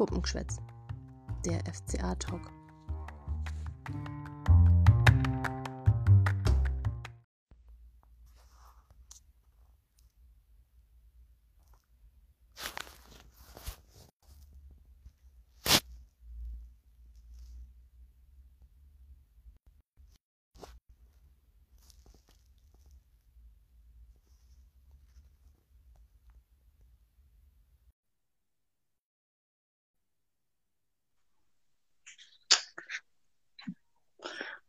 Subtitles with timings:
[0.00, 0.56] Puppengeschwätz,
[1.44, 2.50] der FCA-Talk.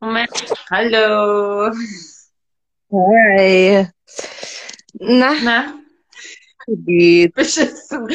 [0.04, 0.32] Moment.
[0.72, 1.72] Hallo.
[2.91, 3.88] Hi.
[4.94, 5.34] Na?
[5.44, 5.76] Na?
[6.66, 8.10] Wie Beschissen.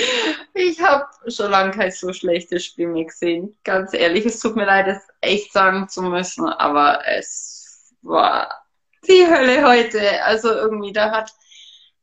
[0.54, 3.56] Ich habe schon lange kein so schlechtes Spiel mehr gesehen.
[3.62, 8.66] Ganz ehrlich, es tut mir leid, es echt sagen zu müssen, aber es war
[9.06, 10.24] die Hölle heute.
[10.24, 11.32] Also irgendwie, da hat,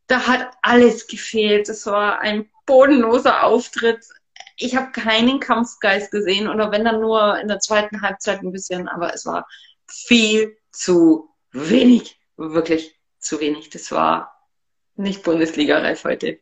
[0.08, 1.68] da hat alles gefehlt.
[1.68, 4.06] Es war ein bodenloser Auftritt.
[4.56, 8.88] Ich habe keinen Kampfgeist gesehen oder wenn dann nur in der zweiten Halbzeit ein bisschen,
[8.88, 9.45] aber es war
[9.88, 12.20] viel zu wenig.
[12.38, 13.70] Wirklich zu wenig.
[13.70, 14.34] Das war
[14.95, 16.39] nicht Bundesliga-reif heute.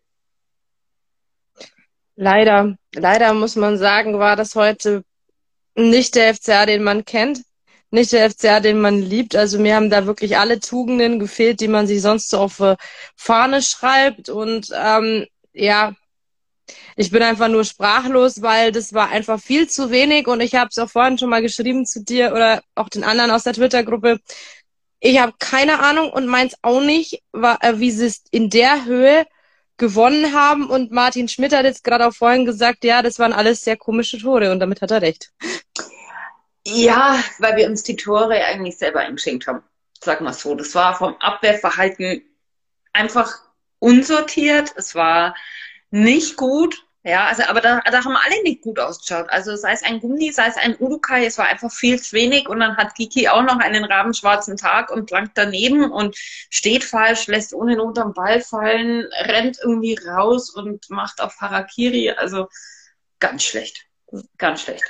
[2.16, 5.04] Leider, leider muss man sagen, war das heute
[5.76, 7.42] nicht der FCA, den man kennt,
[7.90, 9.36] nicht der FCA, den man liebt.
[9.36, 12.62] Also mir haben da wirklich alle Tugenden gefehlt, die man sich sonst so auf
[13.16, 14.30] Fahne schreibt.
[14.30, 15.94] Und ähm, ja,
[16.96, 20.70] ich bin einfach nur sprachlos, weil das war einfach viel zu wenig und ich habe
[20.70, 24.20] es auch vorhin schon mal geschrieben zu dir oder auch den anderen aus der Twitter-Gruppe.
[25.00, 29.26] Ich habe keine Ahnung und meins auch nicht, äh, wie sie es in der Höhe
[29.78, 30.70] gewonnen haben.
[30.70, 34.20] Und Martin Schmidt hat jetzt gerade auch vorhin gesagt, ja, das waren alles sehr komische
[34.20, 35.32] Tore und damit hat er recht.
[36.66, 39.64] Ja, weil wir uns die Tore eigentlich selber eingeschenkt haben.
[40.04, 40.54] Sag mal so.
[40.54, 42.24] Das war vom Abwehrverhalten
[42.94, 43.32] einfach
[43.80, 44.72] unsortiert.
[44.76, 45.36] Es war
[45.92, 46.86] nicht gut.
[47.04, 49.28] Ja, also, aber da, da haben alle nicht gut ausgeschaut.
[49.30, 52.48] Also, sei es ein Gummi, sei es ein Urukai, es war einfach viel zu wenig.
[52.48, 57.26] Und dann hat Kiki auch noch einen rabenschwarzen Tag und plankt daneben und steht falsch,
[57.26, 62.12] lässt ohne Not am Ball fallen, rennt irgendwie raus und macht auf Harakiri.
[62.12, 62.48] Also,
[63.20, 63.88] ganz schlecht.
[64.38, 64.84] Ganz schlecht.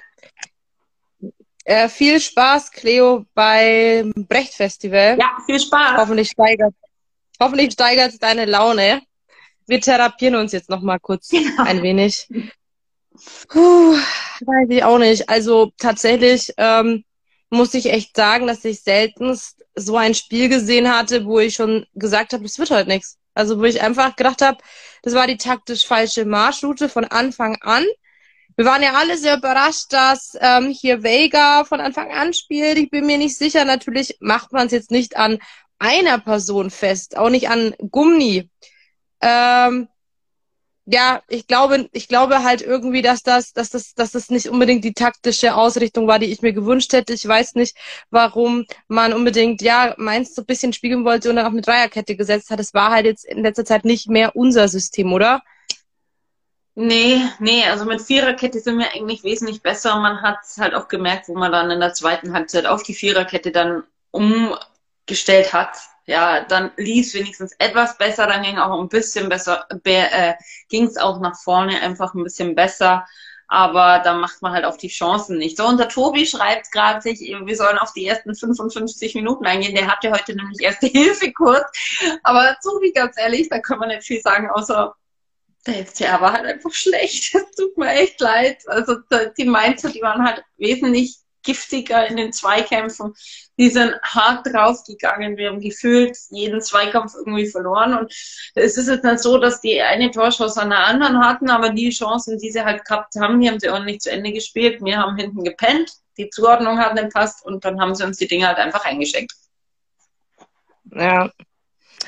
[1.63, 5.17] Äh, viel Spaß, Cleo, beim Brecht-Festival.
[5.17, 5.97] Ja, viel Spaß.
[5.97, 6.73] Hoffentlich steigert,
[7.39, 9.01] hoffentlich steigert deine Laune
[9.71, 11.63] wir therapieren uns jetzt noch mal kurz genau.
[11.63, 12.27] ein wenig.
[13.47, 13.95] Puh,
[14.45, 15.29] weiß ich auch nicht.
[15.29, 17.05] Also tatsächlich ähm,
[17.49, 21.85] muss ich echt sagen, dass ich seltenst so ein Spiel gesehen hatte, wo ich schon
[21.93, 23.17] gesagt habe, es wird heute nichts.
[23.33, 24.57] Also wo ich einfach gedacht habe,
[25.03, 27.85] das war die taktisch falsche Marschroute von Anfang an.
[28.57, 32.77] Wir waren ja alle sehr überrascht, dass ähm, hier Vega von Anfang an spielt.
[32.77, 33.63] Ich bin mir nicht sicher.
[33.63, 35.39] Natürlich macht man es jetzt nicht an
[35.79, 38.49] einer Person fest, auch nicht an Gummi.
[39.21, 39.87] Ähm,
[40.85, 44.83] ja, ich glaube, ich glaube halt irgendwie, dass das, dass das, dass das nicht unbedingt
[44.83, 47.13] die taktische Ausrichtung war, die ich mir gewünscht hätte.
[47.13, 47.77] Ich weiß nicht,
[48.09, 52.15] warum man unbedingt, ja, meins so ein bisschen spiegeln wollte und dann auch eine Dreierkette
[52.15, 52.59] gesetzt hat.
[52.59, 55.41] Es war halt jetzt in letzter Zeit nicht mehr unser System, oder?
[56.73, 59.95] Nee, nee, also mit Viererkette sind wir eigentlich wesentlich besser.
[59.97, 63.51] Man hat halt auch gemerkt, wo man dann in der zweiten Halbzeit auf die Viererkette
[63.51, 69.67] dann umgestellt hat ja, dann lief wenigstens etwas besser, dann ging auch ein bisschen besser,
[69.83, 70.33] äh,
[70.69, 73.05] ging es auch nach vorne einfach ein bisschen besser.
[73.47, 75.57] Aber da macht man halt auf die Chancen nicht.
[75.57, 79.75] So, und der Tobi schreibt gerade sich, wir sollen auf die ersten 55 Minuten eingehen.
[79.75, 81.65] Der hatte heute nämlich erste Hilfe kurz.
[82.23, 84.95] Aber Tobi, ganz ehrlich, da kann man nicht viel sagen, außer
[85.67, 87.35] der FCR war halt einfach schlecht.
[87.35, 88.63] Es tut mir echt leid.
[88.67, 88.95] Also
[89.37, 93.13] die Mainzer, die waren halt wesentlich giftiger in den Zweikämpfen.
[93.57, 95.37] Die sind hart draufgegangen.
[95.37, 97.97] Wir haben gefühlt jeden Zweikampf irgendwie verloren.
[97.97, 98.13] Und
[98.55, 101.89] es ist jetzt nicht so, dass die eine Torchance an der anderen hatten, aber die
[101.89, 104.83] Chancen, die sie halt gehabt haben, die haben sie auch nicht zu Ende gespielt.
[104.83, 105.91] Wir haben hinten gepennt.
[106.17, 109.33] Die Zuordnung hat nicht passt und dann haben sie uns die Dinge halt einfach eingeschenkt.
[110.93, 111.31] Ja.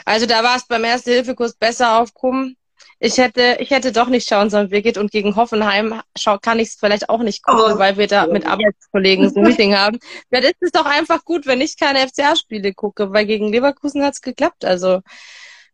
[0.06, 2.58] Also da war es beim Erste-Hilfe-Kurs besser aufgehoben
[3.00, 6.70] ich hätte, ich hätte doch nicht schauen sollen, Birgit, und gegen Hoffenheim schau, kann ich
[6.70, 7.80] es vielleicht auch nicht gucken, oh.
[7.80, 10.00] weil wir da mit Arbeitskollegen so ein Meeting haben.
[10.30, 14.14] Vielleicht ist es doch einfach gut, wenn ich keine FCA-Spiele gucke, weil gegen Leverkusen hat
[14.14, 14.64] es geklappt.
[14.66, 15.02] Also,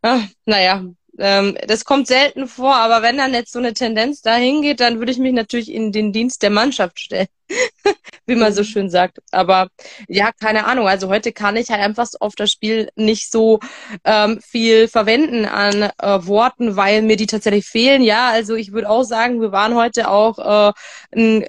[0.01, 0.85] ah, naja,
[1.19, 4.99] ähm, das kommt selten vor, aber wenn dann jetzt so eine Tendenz dahin geht, dann
[4.99, 7.27] würde ich mich natürlich in den Dienst der Mannschaft stellen,
[8.29, 8.65] wie man so mhm.
[8.65, 9.19] schön sagt.
[9.31, 9.67] Aber
[10.07, 10.87] ja, keine Ahnung.
[10.87, 13.59] Also heute kann ich halt einfach auf das Spiel nicht so
[14.05, 18.01] ähm, viel verwenden an äh, Worten, weil mir die tatsächlich fehlen.
[18.01, 20.73] Ja, also ich würde auch sagen, wir waren heute auch äh,
[21.13, 21.45] ein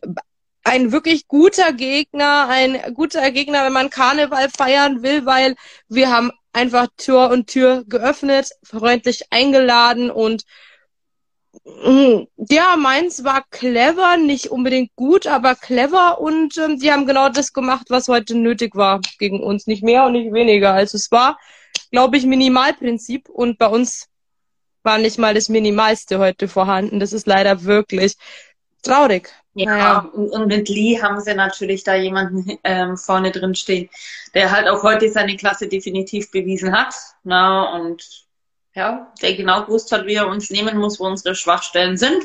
[0.62, 5.54] ein wirklich guter Gegner, ein guter Gegner, wenn man Karneval feiern will, weil
[5.88, 10.44] wir haben einfach Tür und Tür geöffnet, freundlich eingeladen und
[12.36, 17.52] ja, meins war clever, nicht unbedingt gut, aber clever und ähm, die haben genau das
[17.52, 19.66] gemacht, was heute nötig war gegen uns.
[19.66, 20.72] Nicht mehr und nicht weniger.
[20.72, 21.38] Also es war,
[21.90, 24.08] glaube ich, Minimalprinzip und bei uns
[24.82, 27.00] war nicht mal das Minimalste heute vorhanden.
[27.00, 28.16] Das ist leider wirklich
[28.82, 29.30] traurig.
[29.54, 29.98] Ja, naja.
[30.12, 33.90] und mit Lee haben sie natürlich da jemanden ähm, vorne drin stehen,
[34.32, 36.94] der halt auch heute seine Klasse definitiv bewiesen hat.
[37.24, 38.29] Na, und
[38.74, 42.22] ja, der genau gewusst hat, wie er uns nehmen muss, wo unsere Schwachstellen sind.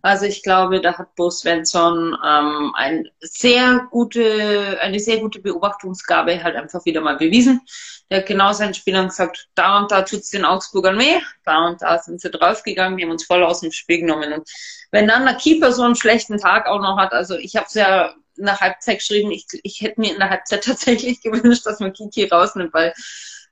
[0.00, 6.42] Also ich glaube, da hat Bo Svensson ähm, ein sehr gute, eine sehr gute Beobachtungsgabe
[6.44, 7.62] halt einfach wieder mal bewiesen.
[8.10, 11.82] Der hat genau seinen Spielern gesagt, da und da tut's den Augsburgern weh, da und
[11.82, 14.32] da sind sie draufgegangen, die haben uns voll aus dem Spiel genommen.
[14.32, 14.48] Und
[14.92, 17.74] wenn dann der Keeper so einen schlechten Tag auch noch hat, also ich habe es
[17.74, 21.92] ja der Halbzeit geschrieben, ich, ich hätte mir in der Halbzeit tatsächlich gewünscht, dass man
[21.92, 22.94] Kiki rausnimmt, weil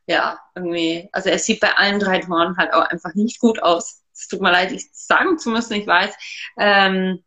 [0.06, 4.02] ja, irgendwie, also er sieht bei allen drei Toren halt auch einfach nicht gut aus.
[4.12, 6.14] Es tut mir leid, ich sagen zu müssen, ich weiß,
[6.58, 7.22] ähm,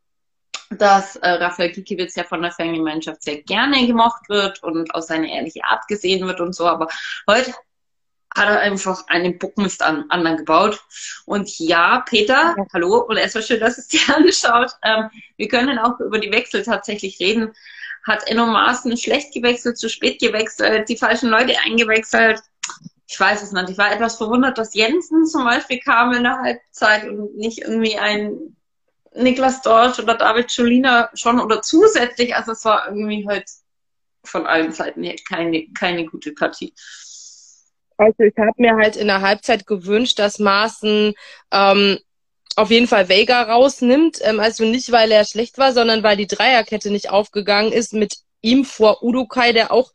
[0.71, 5.27] dass äh, Raphael Gikiewicz ja von der Fangemeinschaft sehr gerne gemocht wird und aus seiner
[5.27, 6.87] ehrlichen Art gesehen wird und so, aber
[7.27, 7.53] heute
[8.35, 10.79] hat er einfach einen Bockmist an anderen gebaut.
[11.25, 12.65] Und ja, Peter, ja.
[12.71, 14.71] hallo, und erstmal schön, dass es dir anschaut.
[14.83, 17.51] Ähm, wir können auch über die Wechsel tatsächlich reden.
[18.05, 22.41] Hat Enno Maaßen schlecht gewechselt, zu spät gewechselt, die falschen Leute eingewechselt
[23.09, 23.71] ich weiß es nicht.
[23.71, 27.97] Ich war etwas verwundert, dass Jensen zum Beispiel kam in der Halbzeit und nicht irgendwie
[27.97, 28.55] ein
[29.15, 32.35] Niklas Dorsch oder David Scholina schon oder zusätzlich.
[32.35, 33.45] Also es war irgendwie halt
[34.23, 36.71] von allen Seiten her keine, keine gute Partie.
[37.97, 41.15] Also ich habe mir halt in der Halbzeit gewünscht, dass Maaßen
[41.51, 41.97] ähm,
[42.55, 44.19] auf jeden Fall Vega rausnimmt.
[44.21, 48.19] Ähm, also nicht, weil er schlecht war, sondern weil die Dreierkette nicht aufgegangen ist mit
[48.41, 49.93] ihm vor Udukai, der auch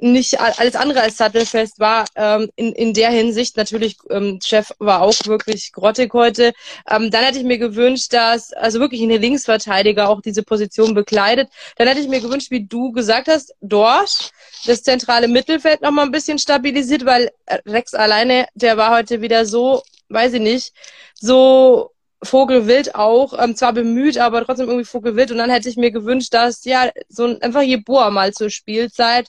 [0.00, 2.04] nicht alles andere als sattelfest war.
[2.14, 6.52] Ähm, in, in der Hinsicht natürlich, ähm, Chef war auch wirklich grottig heute.
[6.88, 11.48] Ähm, dann hätte ich mir gewünscht, dass also wirklich eine Linksverteidiger auch diese Position bekleidet.
[11.76, 14.30] Dann hätte ich mir gewünscht, wie du gesagt hast, Dorsch
[14.66, 17.30] das zentrale Mittelfeld noch mal ein bisschen stabilisiert, weil
[17.66, 20.72] Rex alleine, der war heute wieder so, weiß ich nicht,
[21.14, 21.92] so
[22.22, 25.30] Vogelwild auch, ähm, zwar bemüht, aber trotzdem irgendwie Vogelwild.
[25.30, 29.28] Und dann hätte ich mir gewünscht, dass ja so ein, einfach Jeboa mal zur Spielzeit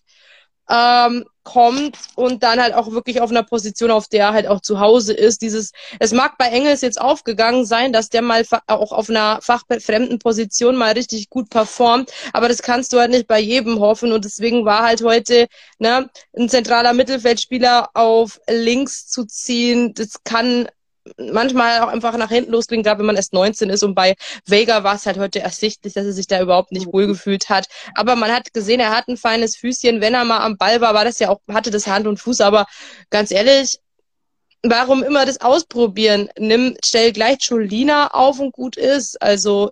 [0.69, 4.61] ähm, kommt und dann halt auch wirklich auf einer Position, auf der er halt auch
[4.61, 5.41] zu Hause ist.
[5.41, 10.19] Dieses, es mag bei Engels jetzt aufgegangen sein, dass der mal auch auf einer fachfremden
[10.19, 14.25] Position mal richtig gut performt, aber das kannst du halt nicht bei jedem hoffen und
[14.25, 15.47] deswegen war halt heute
[15.79, 20.67] ne, ein zentraler Mittelfeldspieler auf links zu ziehen, das kann
[21.17, 23.83] manchmal auch einfach nach hinten losgehen, gerade wenn man erst 19 ist.
[23.83, 24.15] Und bei
[24.45, 27.67] Vega war es halt heute ersichtlich, dass er sich da überhaupt nicht wohlgefühlt hat.
[27.95, 30.01] Aber man hat gesehen, er hat ein feines Füßchen.
[30.01, 32.41] Wenn er mal am Ball war, war das ja auch, hatte das Hand und Fuß.
[32.41, 32.65] Aber
[33.09, 33.79] ganz ehrlich,
[34.63, 36.29] warum immer das ausprobieren?
[36.37, 39.21] Nimm, stell gleich Cholina auf und gut ist.
[39.21, 39.71] Also,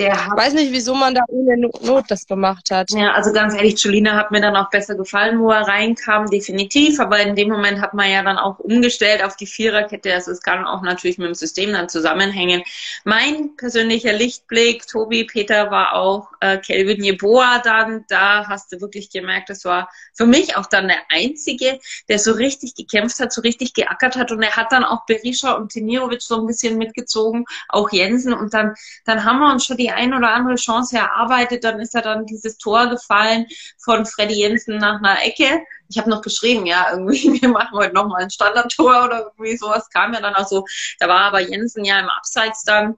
[0.00, 2.90] der hat, ich weiß nicht, wieso man da ohne Not das gemacht hat.
[2.90, 6.98] Ja, also ganz ehrlich, Julina hat mir dann auch besser gefallen, wo er reinkam, definitiv.
[7.00, 10.12] Aber in dem Moment hat man ja dann auch umgestellt auf die Viererkette.
[10.12, 12.62] Also es kann auch natürlich mit dem System dann zusammenhängen.
[13.04, 18.04] Mein persönlicher Lichtblick, Tobi, Peter, war auch äh, Kelvin Jeboa dann.
[18.08, 22.32] Da hast du wirklich gemerkt, das war für mich auch dann der Einzige, der so
[22.32, 24.32] richtig gekämpft hat, so richtig geackert hat.
[24.32, 28.32] Und er hat dann auch Berisha und Tenirovic so ein bisschen mitgezogen, auch Jensen.
[28.32, 31.80] Und dann, dann haben wir uns schon die die ein oder andere Chance erarbeitet, dann
[31.80, 33.46] ist ja dann dieses Tor gefallen
[33.78, 35.64] von Freddy Jensen nach einer Ecke.
[35.88, 39.88] Ich habe noch geschrieben, ja, irgendwie, wir machen heute nochmal ein Standardtor oder irgendwie sowas
[39.90, 40.64] kam ja dann auch so.
[40.98, 42.96] Da war aber Jensen ja im Abseits dann.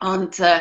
[0.00, 0.60] Und äh,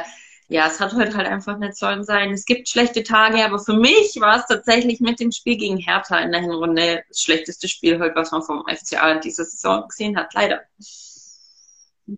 [0.50, 2.32] ja, es hat heute halt einfach nicht sollen sein.
[2.32, 6.18] Es gibt schlechte Tage, aber für mich war es tatsächlich mit dem Spiel gegen Hertha
[6.20, 10.18] in der Hinrunde das schlechteste Spiel heute, was man vom FCA in dieser Saison gesehen
[10.18, 10.62] hat, leider.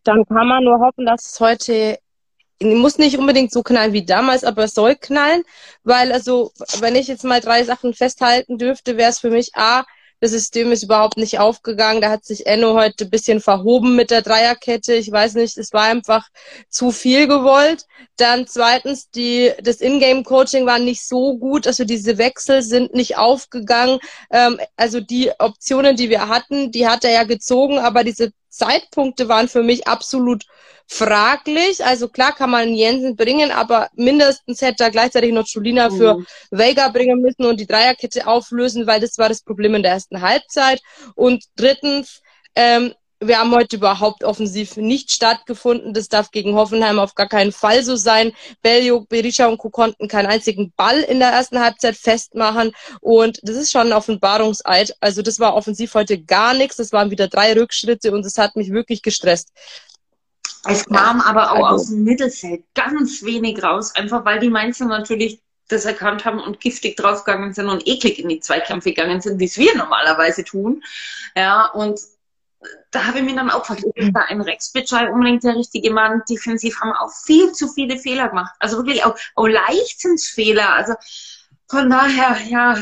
[0.03, 1.99] Dann kann man nur hoffen, dass es heute
[2.61, 5.43] muss nicht unbedingt so knallen wie damals, aber es soll knallen,
[5.83, 9.85] weil also, wenn ich jetzt mal drei Sachen festhalten dürfte, wäre es für mich A,
[10.21, 11.99] das System ist überhaupt nicht aufgegangen.
[11.99, 14.93] Da hat sich Enno heute ein bisschen verhoben mit der Dreierkette.
[14.93, 16.29] Ich weiß nicht, es war einfach
[16.69, 17.87] zu viel gewollt.
[18.17, 21.65] Dann zweitens, die, das Ingame-Coaching war nicht so gut.
[21.65, 23.97] Also diese Wechsel sind nicht aufgegangen.
[24.29, 29.27] Ähm, also die Optionen, die wir hatten, die hat er ja gezogen, aber diese Zeitpunkte
[29.27, 30.45] waren für mich absolut
[30.91, 31.83] fraglich.
[31.85, 35.97] Also klar kann man Jensen bringen, aber mindestens hätte er gleichzeitig noch Julina mhm.
[35.97, 39.93] für Vega bringen müssen und die Dreierkette auflösen, weil das war das Problem in der
[39.93, 40.81] ersten Halbzeit.
[41.15, 42.21] Und drittens,
[42.55, 42.93] ähm,
[43.23, 45.93] wir haben heute überhaupt offensiv nicht stattgefunden.
[45.93, 48.33] Das darf gegen Hoffenheim auf gar keinen Fall so sein.
[48.61, 49.69] Beljo, Berisha und Co.
[49.69, 52.73] konnten keinen einzigen Ball in der ersten Halbzeit festmachen.
[52.99, 54.95] Und das ist schon ein Offenbarungseid.
[54.99, 56.77] Also das war offensiv heute gar nichts.
[56.77, 59.51] Das waren wieder drei Rückschritte und das hat mich wirklich gestresst.
[60.65, 61.75] Es kam ja, aber auch also.
[61.75, 66.59] aus dem Mittelfeld ganz wenig raus, einfach weil die Mainzer natürlich das erkannt haben und
[66.59, 70.83] giftig draufgegangen sind und eklig in die Zweikämpfe gegangen sind, wie es wir normalerweise tun.
[71.35, 71.99] Ja, und
[72.91, 75.91] da habe ich mir dann auch gefragt, ist da ein Rex Bitschei unbedingt der richtige
[75.91, 76.21] Mann?
[76.29, 78.53] Defensiv haben auch viel zu viele Fehler gemacht.
[78.59, 80.73] Also wirklich auch, auch Leichtensfehler.
[80.73, 80.93] Also
[81.69, 82.77] von daher, ja,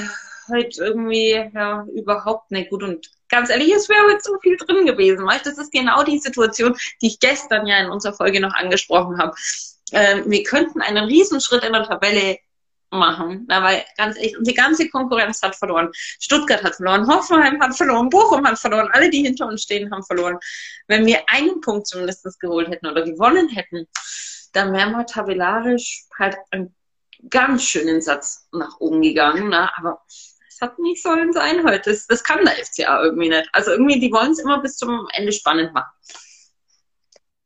[0.49, 2.83] halt irgendwie ja überhaupt nicht gut.
[2.83, 5.25] Und ganz ehrlich, es wäre so viel drin gewesen.
[5.25, 5.45] Weißt?
[5.45, 9.35] Das ist genau die Situation, die ich gestern ja in unserer Folge noch angesprochen habe.
[9.91, 12.37] Ähm, wir könnten einen Riesenschritt in der Tabelle
[12.91, 13.45] machen.
[13.47, 15.89] Na, weil ganz ehrlich, die ganze Konkurrenz hat verloren.
[15.93, 20.03] Stuttgart hat verloren, Hoffenheim hat verloren, Bochum hat verloren, alle, die hinter uns stehen, haben
[20.03, 20.39] verloren.
[20.87, 23.87] Wenn wir einen Punkt zumindest geholt hätten oder gewonnen hätten,
[24.53, 26.75] dann wären wir tabellarisch halt einen
[27.29, 29.49] ganz schönen Satz nach oben gegangen.
[29.49, 30.01] Na, aber
[30.59, 31.91] es hat nicht sollen sein heute.
[31.91, 33.49] Das, das kann der FCA irgendwie nicht.
[33.53, 35.91] Also irgendwie, die wollen es immer bis zum Ende spannend machen.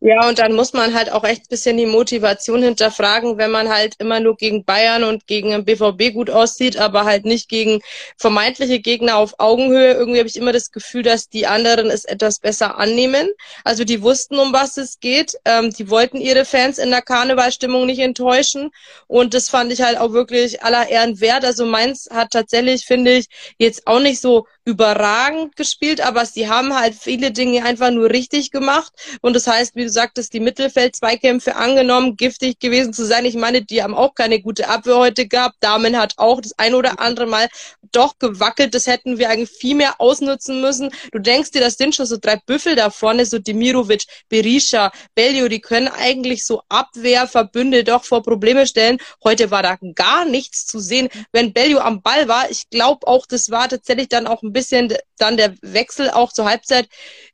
[0.06, 3.96] Ja, und dann muss man halt auch echt bisschen die Motivation hinterfragen, wenn man halt
[4.00, 7.80] immer nur gegen Bayern und gegen den BVB gut aussieht, aber halt nicht gegen
[8.18, 9.94] vermeintliche Gegner auf Augenhöhe.
[9.94, 13.30] Irgendwie habe ich immer das Gefühl, dass die anderen es etwas besser annehmen.
[13.64, 15.38] Also die wussten, um was es geht.
[15.46, 18.72] Ähm, die wollten ihre Fans in der Karnevalstimmung nicht enttäuschen.
[19.08, 21.46] Und das fand ich halt auch wirklich aller Ehren wert.
[21.46, 26.78] Also meins hat tatsächlich, finde ich, jetzt auch nicht so überragend gespielt, aber sie haben
[26.78, 28.94] halt viele Dinge einfach nur richtig gemacht.
[29.22, 33.26] Und das heißt, wie du sagtest, die Mittelfeld-Zweikämpfe angenommen, giftig gewesen zu sein.
[33.26, 35.56] Ich meine, die haben auch keine gute Abwehr heute gehabt.
[35.60, 37.50] Damen hat auch das ein oder andere Mal
[37.92, 38.74] doch gewackelt.
[38.74, 40.92] Das hätten wir eigentlich viel mehr ausnutzen müssen.
[41.12, 45.48] Du denkst dir, das sind schon so drei Büffel da vorne, so Demirovic, Berisha, Bellio,
[45.50, 48.98] die können eigentlich so Abwehrverbünde doch vor Probleme stellen.
[49.24, 51.10] Heute war da gar nichts zu sehen.
[51.32, 54.94] Wenn Bellio am Ball war, ich glaube auch, das war tatsächlich dann auch ein bisschen
[55.18, 56.88] dann der Wechsel auch zur Halbzeit,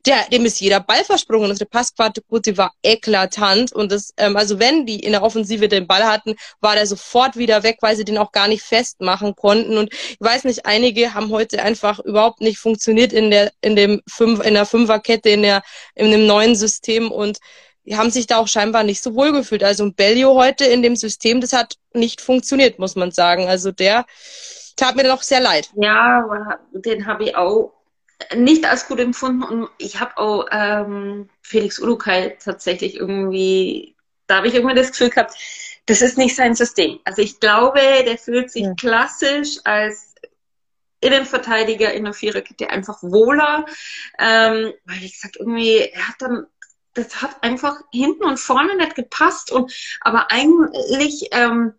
[0.06, 1.50] der, dem ist jeder Ball versprungen.
[1.50, 6.04] Unsere Passquote war eklatant und das, ähm, also wenn die in der Offensive den Ball
[6.04, 9.76] hatten, war der sofort wieder weg, weil sie den auch gar nicht festmachen konnten.
[9.76, 14.00] Und ich weiß nicht, einige haben heute einfach überhaupt nicht funktioniert in der, in dem
[14.08, 15.62] fünf, in der Fünferkette, in der,
[15.94, 17.38] in dem neuen System und
[17.84, 19.64] die haben sich da auch scheinbar nicht so wohl gefühlt.
[19.64, 23.48] Also ein Bellio heute in dem System, das hat nicht funktioniert, muss man sagen.
[23.48, 24.06] Also der,
[24.80, 25.70] tat mir doch sehr leid.
[25.74, 27.72] Ja, den habe ich auch
[28.34, 33.96] nicht als gut empfunden und ich habe auch ähm, Felix Urukai tatsächlich irgendwie,
[34.26, 35.34] da habe ich irgendwie das Gefühl gehabt,
[35.86, 37.00] das ist nicht sein System.
[37.04, 38.74] Also ich glaube, der fühlt sich ja.
[38.74, 40.14] klassisch als
[41.00, 43.64] Innenverteidiger in der Viererkette einfach wohler,
[44.18, 46.46] ähm, weil ich sag irgendwie, er hat dann
[46.94, 51.74] das hat einfach hinten und vorne nicht gepasst und aber eigentlich ähm,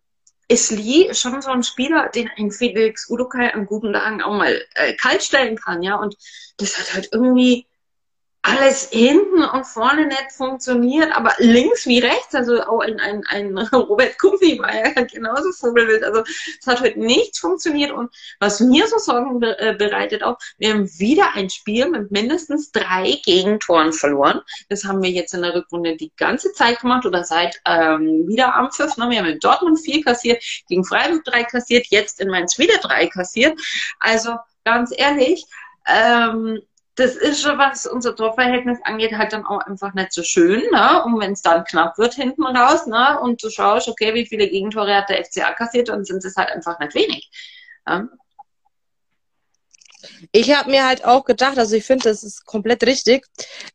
[0.51, 4.61] ist Lee schon so ein Spieler, den ein Felix Udokai an guten Tagen auch mal
[4.75, 5.95] äh, kalt stellen kann, ja.
[5.95, 6.17] Und
[6.57, 7.67] das hat halt irgendwie
[8.43, 13.57] alles hinten und vorne nicht funktioniert, aber links wie rechts, also auch ein, ein, ein
[13.73, 16.03] Robert Kumpi war ja genauso Vogelwild.
[16.03, 16.23] Also
[16.59, 20.73] es hat heute nichts funktioniert und was mir so Sorgen be äh, bereitet auch, wir
[20.73, 24.41] haben wieder ein Spiel mit mindestens drei Gegentoren verloren.
[24.69, 28.55] Das haben wir jetzt in der Rückrunde die ganze Zeit gemacht oder seit ähm, wieder
[28.55, 28.97] am Pfiff.
[28.97, 29.07] Ne?
[29.11, 33.05] Wir haben in Dortmund vier kassiert, gegen Freiburg drei kassiert, jetzt in Mainz wieder drei
[33.05, 33.59] kassiert.
[33.99, 35.45] Also ganz ehrlich,
[35.87, 36.59] ähm,
[37.01, 40.61] das ist schon, was unser Torverhältnis angeht, halt dann auch einfach nicht so schön.
[40.71, 41.03] Ne?
[41.03, 43.19] Und wenn es dann knapp wird hinten raus ne?
[43.19, 46.51] und du schaust, okay, wie viele Gegentore hat der FCA kassiert, dann sind es halt
[46.51, 47.29] einfach nicht wenig.
[47.87, 48.07] Ja?
[50.31, 53.25] Ich habe mir halt auch gedacht, also ich finde, das ist komplett richtig,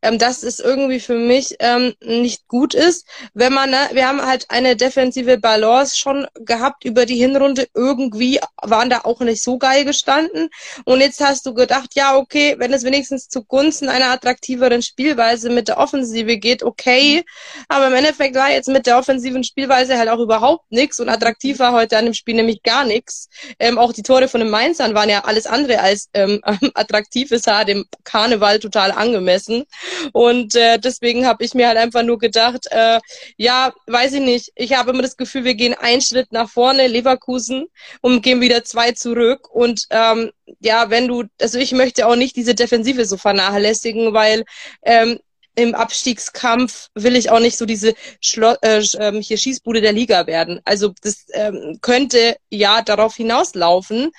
[0.01, 4.25] ähm, dass es irgendwie für mich ähm, nicht gut ist, wenn man, ne, wir haben
[4.25, 7.67] halt eine defensive Balance schon gehabt über die Hinrunde.
[7.73, 10.49] Irgendwie waren da auch nicht so geil gestanden.
[10.85, 15.67] Und jetzt hast du gedacht, ja, okay, wenn es wenigstens zugunsten einer attraktiveren Spielweise mit
[15.67, 17.23] der Offensive geht, okay.
[17.67, 21.59] Aber im Endeffekt war jetzt mit der offensiven Spielweise halt auch überhaupt nichts und attraktiv
[21.59, 23.29] war heute an dem Spiel nämlich gar nichts.
[23.59, 26.41] Ähm, auch die Tore von den Mainzern waren ja alles andere als ähm,
[26.73, 29.65] attraktiv ist, hat dem Karneval total angemessen.
[30.13, 32.99] Und äh, deswegen habe ich mir halt einfach nur gedacht, äh,
[33.37, 34.51] ja, weiß ich nicht.
[34.55, 37.67] Ich habe immer das Gefühl, wir gehen einen Schritt nach vorne, Leverkusen,
[38.01, 39.49] und gehen wieder zwei zurück.
[39.51, 44.45] Und ähm, ja, wenn du, also ich möchte auch nicht diese Defensive so vernachlässigen, weil
[44.83, 45.19] ähm,
[45.55, 50.27] im Abstiegskampf will ich auch nicht so diese Schlo äh, ähm, hier Schießbude der Liga
[50.27, 50.61] werden.
[50.65, 54.11] Also das ähm, könnte ja darauf hinauslaufen,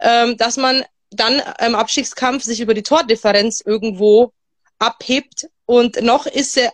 [0.00, 0.84] ähm, dass man
[1.16, 4.32] dann im Abstiegskampf sich über die Tordifferenz irgendwo
[4.78, 6.72] abhebt und noch ist er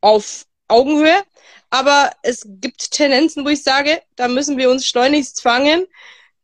[0.00, 1.22] auf Augenhöhe.
[1.70, 5.86] Aber es gibt Tendenzen, wo ich sage, da müssen wir uns schleunigst fangen.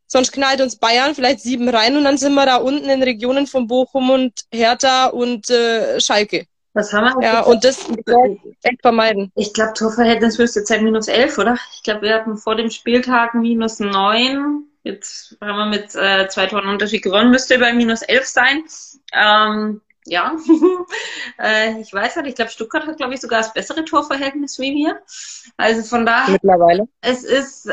[0.06, 3.46] Sonst knallt uns Bayern vielleicht sieben rein und dann sind wir da unten in Regionen
[3.46, 6.46] von Bochum und Hertha und äh, Schalke.
[6.72, 7.26] Was haben wir?
[7.26, 7.86] Ja, und das
[8.62, 9.30] echt vermeiden.
[9.34, 11.58] Ich glaube, Torverhältnis müsste jetzt sein minus 11, oder?
[11.74, 14.64] Ich glaube, wir hatten vor dem Spieltag minus 9.
[14.82, 18.64] Jetzt haben wir mit äh, zwei Toren Unterschied gewonnen, müsste bei minus 11 sein.
[19.12, 20.36] Ähm, ja,
[21.38, 24.74] äh, ich weiß nicht, ich glaube, Stuttgart hat, glaube ich, sogar das bessere Torverhältnis wie
[24.74, 25.02] wir.
[25.56, 26.32] Also von daher.
[26.32, 26.88] Mittlerweile.
[27.00, 27.68] Es ist,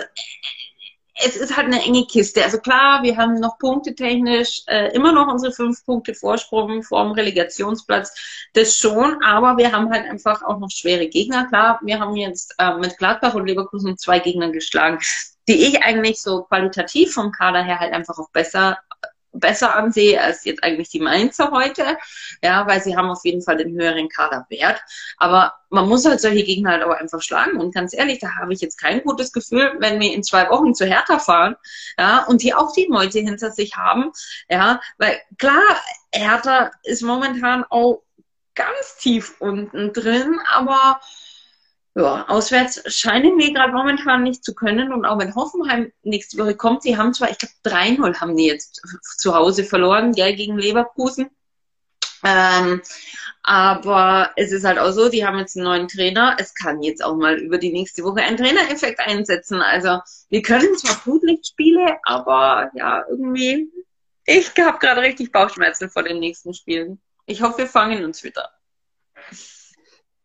[1.24, 2.44] es ist halt eine enge Kiste.
[2.44, 8.50] Also klar, wir haben noch punktetechnisch äh, immer noch unsere fünf Punkte Vorsprung vorm Relegationsplatz.
[8.54, 11.48] Das schon, aber wir haben halt einfach auch noch schwere Gegner.
[11.48, 15.00] Klar, wir haben jetzt äh, mit Gladbach und Leverkusen zwei Gegner geschlagen,
[15.48, 18.78] die ich eigentlich so qualitativ vom Kader her halt einfach auch besser
[19.40, 21.98] besser ansehe als jetzt eigentlich die Mainzer heute,
[22.42, 24.82] ja, weil sie haben auf jeden Fall den höheren Kaderwert.
[25.18, 27.60] Aber man muss halt solche Gegner halt aber einfach schlagen.
[27.60, 30.74] Und ganz ehrlich, da habe ich jetzt kein gutes Gefühl, wenn wir in zwei Wochen
[30.74, 31.56] zu Hertha fahren,
[31.98, 34.12] ja, und die auch die Meute hinter sich haben,
[34.50, 35.64] ja, weil klar,
[36.14, 38.04] Hertha ist momentan auch
[38.56, 41.02] ganz tief unten drin, aber
[41.96, 44.92] ja, auswärts scheinen wir gerade momentan nicht zu können.
[44.92, 48.48] Und auch wenn Hoffenheim nächste Woche kommt, sie haben zwar, ich glaube, 3-0 haben die
[48.48, 48.82] jetzt
[49.18, 51.30] zu Hause verloren, gell, gegen Leverkusen.
[52.24, 52.82] Ähm,
[53.44, 56.36] aber es ist halt auch so, die haben jetzt einen neuen Trainer.
[56.38, 59.62] Es kann jetzt auch mal über die nächste Woche einen Trainereffekt einsetzen.
[59.62, 60.00] Also
[60.30, 63.72] wir können zwar Flutlichtspiele, aber ja, irgendwie,
[64.26, 67.00] ich habe gerade richtig Bauchschmerzen vor den nächsten Spielen.
[67.26, 68.50] Ich hoffe, wir fangen uns wieder.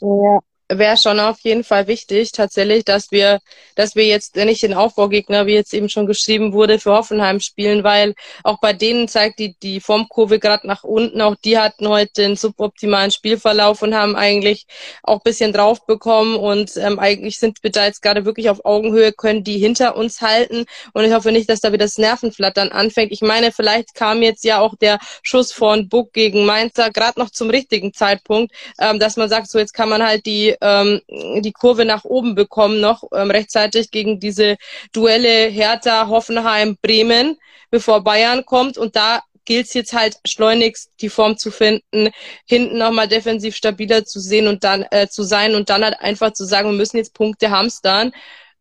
[0.00, 0.40] Ja,
[0.78, 3.40] wäre schon auf jeden Fall wichtig, tatsächlich, dass wir,
[3.74, 7.84] dass wir jetzt nicht den Aufbaugegner, wie jetzt eben schon geschrieben wurde, für Hoffenheim spielen,
[7.84, 11.20] weil auch bei denen zeigt die, die Formkurve gerade nach unten.
[11.20, 14.66] Auch die hatten heute einen suboptimalen Spielverlauf und haben eigentlich
[15.02, 19.12] auch bisschen drauf bekommen und ähm, eigentlich sind wir da jetzt gerade wirklich auf Augenhöhe,
[19.12, 23.10] können die hinter uns halten und ich hoffe nicht, dass da wieder das Nervenflattern anfängt.
[23.10, 27.30] Ich meine, vielleicht kam jetzt ja auch der Schuss von Buck gegen Mainzer gerade noch
[27.30, 31.52] zum richtigen Zeitpunkt, ähm, dass man sagt, so jetzt kann man halt die ähm, die
[31.52, 34.56] Kurve nach oben bekommen, noch ähm, rechtzeitig gegen diese
[34.92, 37.38] Duelle Hertha, Hoffenheim, Bremen,
[37.70, 38.78] bevor Bayern kommt.
[38.78, 42.10] Und da gilt es jetzt halt schleunigst die Form zu finden,
[42.46, 46.32] hinten nochmal defensiv stabiler zu sehen und dann äh, zu sein und dann halt einfach
[46.32, 48.12] zu sagen, wir müssen jetzt Punkte hamstern.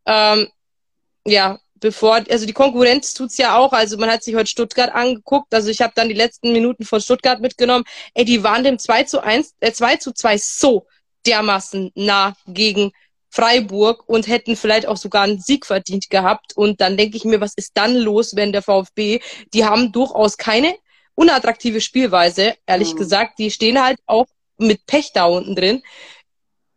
[0.06, 0.48] Ähm,
[1.26, 3.72] ja, bevor, also die Konkurrenz tut's ja auch.
[3.72, 5.52] Also man hat sich heute Stuttgart angeguckt.
[5.54, 7.84] Also ich habe dann die letzten Minuten von Stuttgart mitgenommen.
[8.14, 10.86] Ey, die waren dem 2 zu 1, äh, 2 zu 2 so
[11.26, 12.92] dermaßen nah gegen
[13.30, 16.56] Freiburg und hätten vielleicht auch sogar einen Sieg verdient gehabt.
[16.56, 19.20] Und dann denke ich mir, was ist dann los, wenn der VfB,
[19.54, 20.74] die haben durchaus keine
[21.14, 22.98] unattraktive Spielweise, ehrlich mhm.
[22.98, 23.38] gesagt.
[23.38, 24.26] Die stehen halt auch
[24.58, 25.82] mit Pech da unten drin.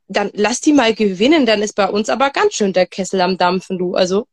[0.07, 3.37] Dann lass die mal gewinnen, dann ist bei uns aber ganz schön der Kessel am
[3.37, 3.95] Dampfen, du.
[3.95, 4.27] Also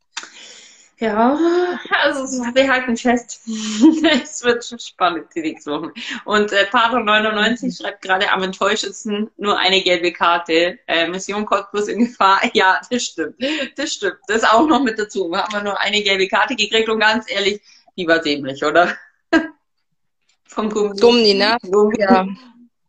[1.00, 2.20] ja, also
[2.54, 3.40] wir halten fest.
[4.22, 5.92] es wird schon spannend die nächsten Wochen.
[6.26, 10.78] Und äh, Pater99 schreibt gerade am enttäuschendsten nur eine gelbe Karte.
[10.86, 12.40] Äh, Mission Cottbus in Gefahr.
[12.52, 13.36] Ja, das stimmt.
[13.76, 14.18] Das stimmt.
[14.28, 15.30] Das auch noch mit dazu.
[15.30, 17.62] Wir haben nur eine gelbe Karte gekriegt und ganz ehrlich,
[17.96, 18.94] die war dämlich, oder?
[20.44, 21.00] Vom Gummi.
[21.00, 21.56] Gummi, ne?
[21.62, 21.98] Gummi.
[21.98, 22.26] Ja.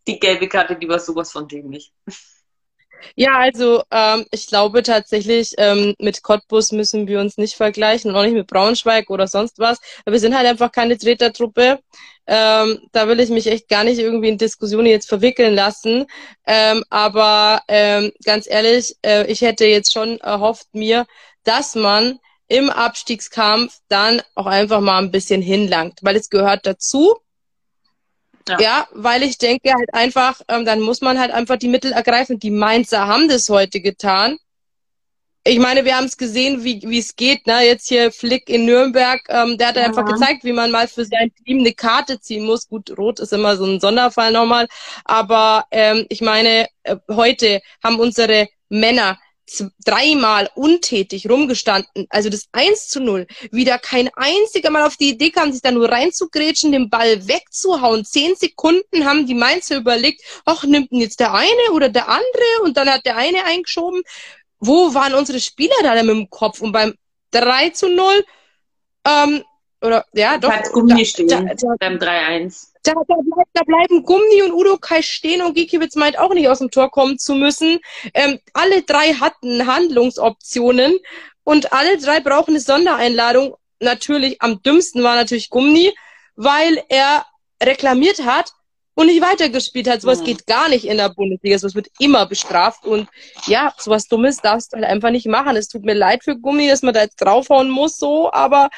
[0.05, 1.93] Die gelbe Karte, die war sowas von dämlich.
[3.15, 8.17] Ja, also ähm, ich glaube tatsächlich, ähm, mit Cottbus müssen wir uns nicht vergleichen und
[8.17, 9.79] auch nicht mit Braunschweig oder sonst was.
[10.05, 11.79] Wir sind halt einfach keine Tretertruppe.
[12.27, 16.05] Ähm, da will ich mich echt gar nicht irgendwie in Diskussionen jetzt verwickeln lassen.
[16.45, 21.05] Ähm, aber ähm, ganz ehrlich, äh, ich hätte jetzt schon erhofft mir,
[21.43, 27.15] dass man im Abstiegskampf dann auch einfach mal ein bisschen hinlangt, weil es gehört dazu.
[28.47, 28.59] Ja.
[28.59, 32.39] ja, weil ich denke halt einfach, ähm, dann muss man halt einfach die Mittel ergreifen.
[32.39, 34.37] Die Mainzer haben das heute getan.
[35.43, 37.47] Ich meine, wir haben es gesehen, wie wie es geht.
[37.47, 37.65] Ne?
[37.65, 39.83] Jetzt hier Flick in Nürnberg, ähm, der hat ja.
[39.83, 42.67] einfach gezeigt, wie man mal für sein Team eine Karte ziehen muss.
[42.67, 44.67] Gut, Rot ist immer so ein Sonderfall nochmal.
[45.03, 49.17] Aber ähm, ich meine, äh, heute haben unsere Männer
[49.85, 52.07] dreimal untätig rumgestanden.
[52.09, 53.27] Also das 1 zu 0.
[53.51, 58.05] Wieder kein einziger Mal auf die Idee kam, sich da nur reinzugrätschen, den Ball wegzuhauen.
[58.05, 62.61] Zehn Sekunden haben die Mainzer überlegt, ach, nimmt denn jetzt der eine oder der andere?
[62.63, 64.01] Und dann hat der eine eingeschoben.
[64.59, 66.61] Wo waren unsere Spieler da mit dem Kopf?
[66.61, 66.93] Und beim
[67.31, 68.23] 3 zu 0,
[69.05, 69.43] ähm,
[69.81, 70.51] oder, ja, doch.
[70.51, 72.67] Hat Gummi stehen, da, da, beim 3-1.
[72.83, 76.47] Da, da, bleib, da bleiben Gummi und Udo Kai stehen und Gikiewicz meint auch nicht
[76.47, 77.79] aus dem Tor kommen zu müssen.
[78.13, 80.97] Ähm, alle drei hatten Handlungsoptionen
[81.43, 83.55] und alle drei brauchen eine Sondereinladung.
[83.79, 85.93] Natürlich, am dümmsten war natürlich Gummi,
[86.35, 87.25] weil er
[87.61, 88.53] reklamiert hat
[88.93, 90.01] und nicht weitergespielt hat.
[90.01, 90.25] Sowas mhm.
[90.25, 91.57] geht gar nicht in der Bundesliga.
[91.57, 92.85] Sowas wird immer bestraft.
[92.85, 93.09] Und
[93.47, 95.55] ja, sowas Dummes darfst du halt einfach nicht machen.
[95.55, 98.69] Es tut mir leid für Gummi, dass man da jetzt draufhauen muss, so, aber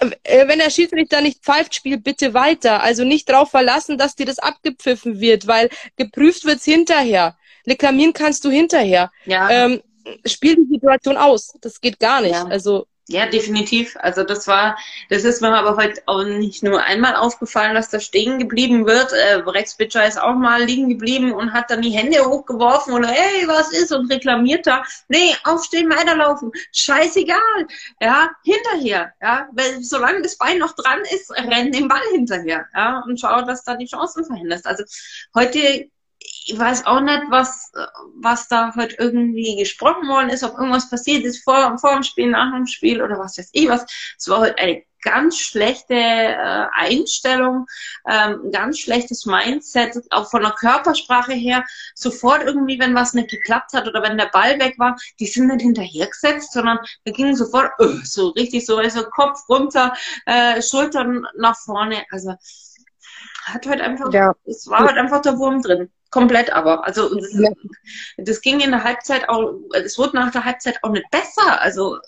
[0.00, 2.82] wenn der Schiedsrichter nicht pfeift, spiel bitte weiter.
[2.82, 7.36] Also nicht darauf verlassen, dass dir das abgepfiffen wird, weil geprüft wird's hinterher.
[7.66, 9.10] Reklamieren kannst du hinterher.
[9.24, 9.50] Ja.
[9.50, 9.82] Ähm,
[10.26, 11.54] spiel die Situation aus.
[11.60, 12.32] Das geht gar nicht.
[12.32, 12.46] Ja.
[12.46, 13.96] Also ja, definitiv.
[14.00, 14.78] Also das war,
[15.10, 19.12] das ist mir aber heute auch nicht nur einmal aufgefallen, dass da stehen geblieben wird.
[19.12, 23.04] Äh, Rex Bitcher ist auch mal liegen geblieben und hat dann die Hände hochgeworfen und
[23.04, 24.82] hey, was ist und reklamiert da.
[25.08, 26.50] Nee, aufstehen, weiterlaufen.
[26.72, 27.66] Scheißegal.
[28.00, 29.12] Ja, hinterher.
[29.20, 32.66] Ja, weil solange das Bein noch dran ist, renn den Ball hinterher.
[32.74, 34.66] Ja, und schau, dass da die Chancen verhinderst.
[34.66, 34.84] Also
[35.34, 35.90] heute
[36.46, 37.72] ich weiß auch nicht, was,
[38.20, 42.30] was da heute irgendwie gesprochen worden ist, ob irgendwas passiert ist vor, vor dem Spiel,
[42.30, 43.84] nach dem Spiel oder was weiß ich was.
[44.18, 47.66] Es war heute eine ganz schlechte äh, Einstellung,
[48.08, 51.64] ähm, ganz schlechtes Mindset, auch von der Körpersprache her.
[51.94, 55.48] Sofort irgendwie, wenn was nicht geklappt hat oder wenn der Ball weg war, die sind
[55.48, 59.92] nicht hinterhergesetzt, sondern da ging sofort uh, so richtig so, also Kopf runter,
[60.26, 62.04] äh, Schultern nach vorne.
[62.10, 62.34] Also
[63.44, 64.34] hat heute einfach, ja.
[64.44, 65.90] es war halt einfach der Wurm drin.
[66.12, 66.84] Komplett aber.
[66.84, 67.50] Also das, ja.
[68.18, 71.60] das ging in der Halbzeit auch, es wurde nach der Halbzeit auch nicht besser.
[71.60, 71.98] Also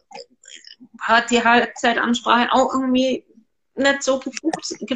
[1.01, 3.25] hat die Halbzeitansprache auch irgendwie
[3.77, 4.87] nicht so gefruchtet,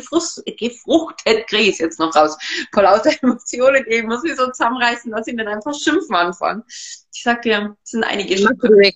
[0.56, 2.36] gefruchtet kriege ich jetzt noch raus.
[2.72, 6.62] Vor lauter Emotionen, ich muss mich so zusammenreißen, dass ich nicht einfach schimpfen anfange.
[6.68, 8.90] Ich sag dir, es sind einige Schimpfwörter.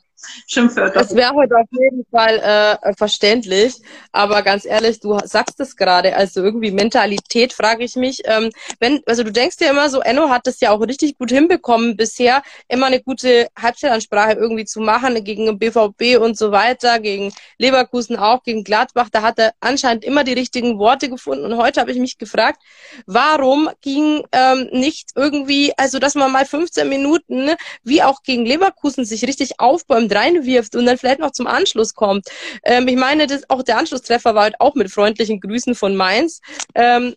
[0.46, 1.00] Schimpfwörter.
[1.00, 3.74] Das wäre heute auf jeden Fall äh, verständlich.
[4.12, 6.14] Aber ganz ehrlich, du sagst es gerade.
[6.16, 8.22] Also irgendwie Mentalität, frage ich mich.
[8.24, 11.30] Ähm, wenn, also du denkst ja immer so, Enno hat das ja auch richtig gut
[11.30, 17.32] hinbekommen bisher, immer eine gute Halbzeitansprache irgendwie zu machen gegen BVB und so weiter, gegen
[17.58, 19.08] Leverkusen auch, gegen Gladbach.
[19.10, 21.44] Da hat er anscheinend immer die richtigen Worte gefunden.
[21.44, 22.62] Und heute habe ich mich gefragt,
[23.06, 27.50] warum ging ähm, nicht irgendwie, also dass man mal 15 Minuten,
[27.82, 32.28] wie auch gegen Leverkusen, sich richtig aufbäumt reinwirft und dann vielleicht noch zum Anschluss kommt.
[32.64, 36.40] Ähm, ich meine, das, auch der Anschlusstreffer war halt auch mit freundlichen Grüßen von Mainz.
[36.74, 37.14] Ähm,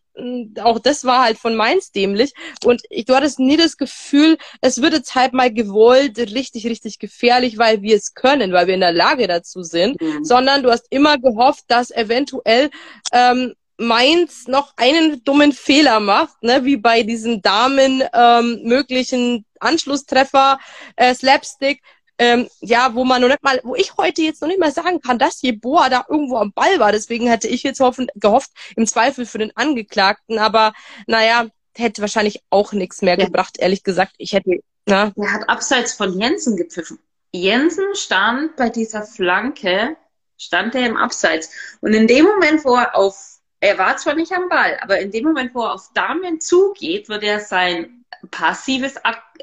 [0.61, 2.33] auch das war halt von Mainz dämlich.
[2.63, 6.99] Und ich, du hattest nie das Gefühl, es wird jetzt halt mal gewollt, richtig, richtig
[6.99, 10.23] gefährlich, weil wir es können, weil wir in der Lage dazu sind, mhm.
[10.23, 12.69] sondern du hast immer gehofft, dass eventuell
[13.11, 20.59] ähm, Mainz noch einen dummen Fehler macht, ne, wie bei diesem Damen ähm, möglichen Anschlusstreffer,
[20.95, 21.81] äh, Slapstick,
[22.17, 25.01] ähm, ja, wo man noch nicht mal, wo ich heute jetzt noch nicht mal sagen
[25.01, 26.91] kann, dass Jeboa da irgendwo am Ball war.
[26.91, 30.39] Deswegen hätte ich jetzt hoffen, gehofft, im Zweifel für den Angeklagten.
[30.39, 30.73] Aber
[31.07, 33.25] naja, hätte wahrscheinlich auch nichts mehr ja.
[33.25, 34.13] gebracht, ehrlich gesagt.
[34.17, 35.11] Ich hätte, na.
[35.15, 36.99] Er hat abseits von Jensen gepfiffen.
[37.33, 39.97] Jensen stand bei dieser Flanke,
[40.37, 41.49] stand er im Abseits.
[41.81, 43.34] Und in dem Moment, wo er auf,
[43.65, 47.09] er war zwar nicht am Ball, aber in dem Moment, wo er auf Damen zugeht,
[47.09, 48.95] wird er sein passives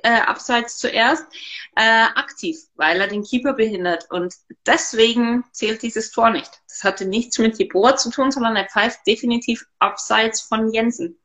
[0.02, 1.26] äh, Abseits zuerst
[1.74, 4.08] äh, aktiv, weil er den Keeper behindert.
[4.10, 6.50] Und deswegen zählt dieses Tor nicht.
[6.68, 11.18] Das hatte nichts mit Jeboa zu tun, sondern er pfeift definitiv abseits von Jensen.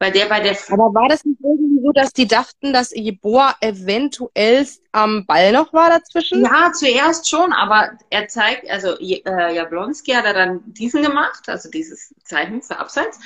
[0.00, 0.56] Weil der bei der.
[0.70, 5.72] Aber war das nicht irgendwie so, dass die dachten, dass Jeboa eventuell am Ball noch
[5.72, 6.44] war dazwischen?
[6.44, 11.68] Ja, zuerst schon, aber er zeigt, also äh, Jablonski hat er dann diesen gemacht, also
[11.68, 13.18] dieses Zeichen für Abseits,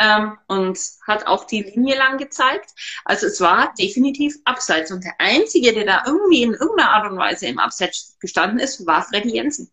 [0.00, 2.70] ähm, und hat auch die Linie lang gezeigt.
[3.04, 4.90] Also es war definitiv Abseits.
[4.92, 8.86] Und der Einzige, der da irgendwie in irgendeiner Art und Weise im Abseits gestanden ist,
[8.86, 9.70] war Freddy Jensen.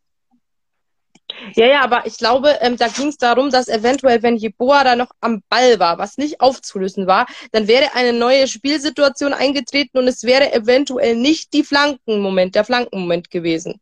[1.56, 4.96] Ja, ja, aber ich glaube, ähm, da ging es darum, dass eventuell, wenn Jeboa da
[4.96, 10.08] noch am Ball war, was nicht aufzulösen war, dann wäre eine neue Spielsituation eingetreten und
[10.08, 13.80] es wäre eventuell nicht die Flankenmoment, der Flankenmoment gewesen.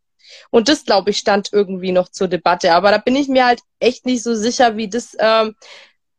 [0.52, 2.74] Und das, glaube ich, stand irgendwie noch zur Debatte.
[2.74, 5.56] Aber da bin ich mir halt echt nicht so sicher, wie das, ähm,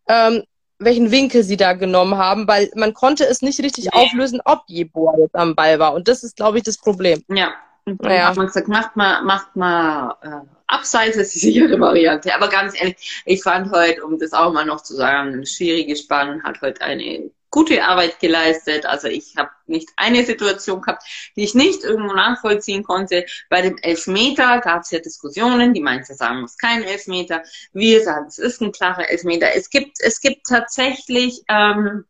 [0.09, 0.43] ähm,
[0.79, 5.15] welchen Winkel sie da genommen haben, weil man konnte es nicht richtig auflösen, ob Jeboa
[5.19, 5.95] jetzt am Ball war.
[5.95, 7.23] Und das ist, glaube ich, das Problem.
[7.29, 7.53] Ja.
[7.91, 8.29] Und dann naja.
[8.29, 12.33] hat man gesagt, macht mal, macht mal äh, Abseits ist die sichere Variante.
[12.35, 16.03] Aber ganz ehrlich, ich fand heute, um das auch mal noch zu sagen, ein schwieriges
[16.03, 18.87] Spann hat heute eine gute Arbeit geleistet.
[18.87, 21.03] Also ich habe nicht eine Situation gehabt,
[21.37, 23.27] die ich nicht irgendwo nachvollziehen konnte.
[23.49, 25.75] Bei dem Elfmeter gab es ja Diskussionen.
[25.75, 27.43] Die Mainzer sagen, es ist kein Elfmeter.
[27.73, 29.49] Wir sagen, es ist ein klarer Elfmeter.
[29.55, 32.05] Es gibt, es gibt tatsächlich ähm,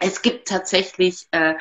[0.00, 1.54] es gibt tatsächlich äh,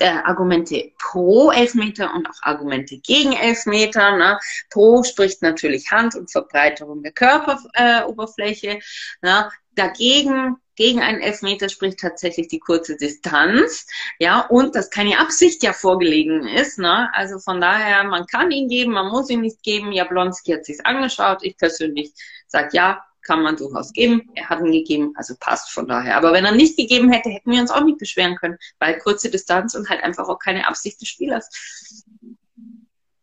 [0.00, 4.16] äh, Argumente pro Elfmeter und auch Argumente gegen Elfmeter.
[4.16, 4.38] Ne?
[4.70, 8.70] Pro spricht natürlich Hand- und Verbreiterung der Körperoberfläche.
[8.70, 8.80] Äh,
[9.22, 9.50] ne?
[9.74, 13.86] Dagegen gegen einen Elfmeter spricht tatsächlich die kurze Distanz,
[14.20, 17.10] ja, und dass keine Absicht ja vorgelegen ist, ne?
[17.14, 19.90] Also von daher, man kann ihn geben, man muss ihn nicht geben.
[19.90, 21.38] Jablonski hat sich's angeschaut.
[21.42, 22.12] Ich persönlich
[22.46, 24.22] sage ja, kann man durchaus geben.
[24.34, 26.16] Er hat ihn gegeben, also passt von daher.
[26.16, 29.30] Aber wenn er nicht gegeben hätte, hätten wir uns auch nicht beschweren können, weil kurze
[29.30, 31.50] Distanz und halt einfach auch keine Absicht des Spielers.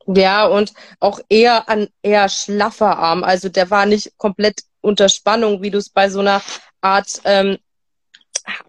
[0.07, 3.23] Ja, und auch eher an eher schlaffer Arm.
[3.23, 6.43] Also der war nicht komplett unter Spannung, wie du es bei so einer
[6.81, 7.57] Art ähm,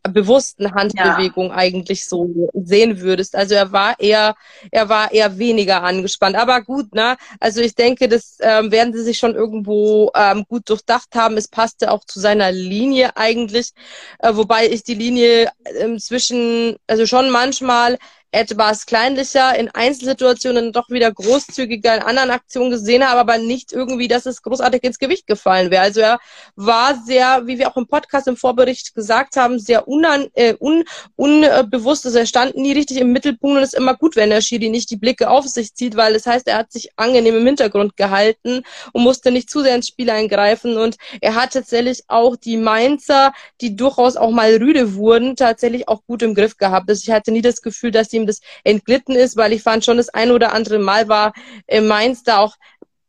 [0.09, 1.55] bewussten Handbewegung ja.
[1.55, 3.35] eigentlich so sehen würdest.
[3.35, 4.35] Also er war eher,
[4.71, 6.37] er war eher weniger angespannt.
[6.37, 7.17] Aber gut, ne?
[7.41, 11.37] Also ich denke, das ähm, werden sie sich schon irgendwo ähm, gut durchdacht haben.
[11.37, 13.73] Es passte auch zu seiner Linie eigentlich,
[14.21, 17.99] äh, wobei ich die Linie ähm, zwischen, also schon manchmal
[18.33, 24.09] etwas kleinlicher, in Einzelsituationen doch wieder großzügiger in anderen Aktionen gesehen habe, aber nicht irgendwie,
[24.09, 25.83] dass es großartig ins Gewicht gefallen wäre.
[25.83, 26.19] Also er
[26.55, 30.85] war sehr, wie wir auch im Podcast im Vorbericht gesagt haben, sehr unan, äh, un,
[31.17, 32.05] unbewusst.
[32.05, 34.69] Also er stand nie richtig im Mittelpunkt und es ist immer gut, wenn der Schiri
[34.69, 37.97] nicht die Blicke auf sich zieht, weil das heißt, er hat sich angenehm im Hintergrund
[37.97, 38.63] gehalten
[38.93, 43.33] und musste nicht zu sehr ins Spiel eingreifen und er hat tatsächlich auch die Mainzer,
[43.61, 46.89] die durchaus auch mal rüde wurden, tatsächlich auch gut im Griff gehabt.
[46.89, 49.85] Also ich hatte nie das Gefühl, dass die ihm das entglitten ist, weil ich fand
[49.85, 51.33] schon das ein oder andere Mal war
[51.67, 52.57] äh, Mainz da auch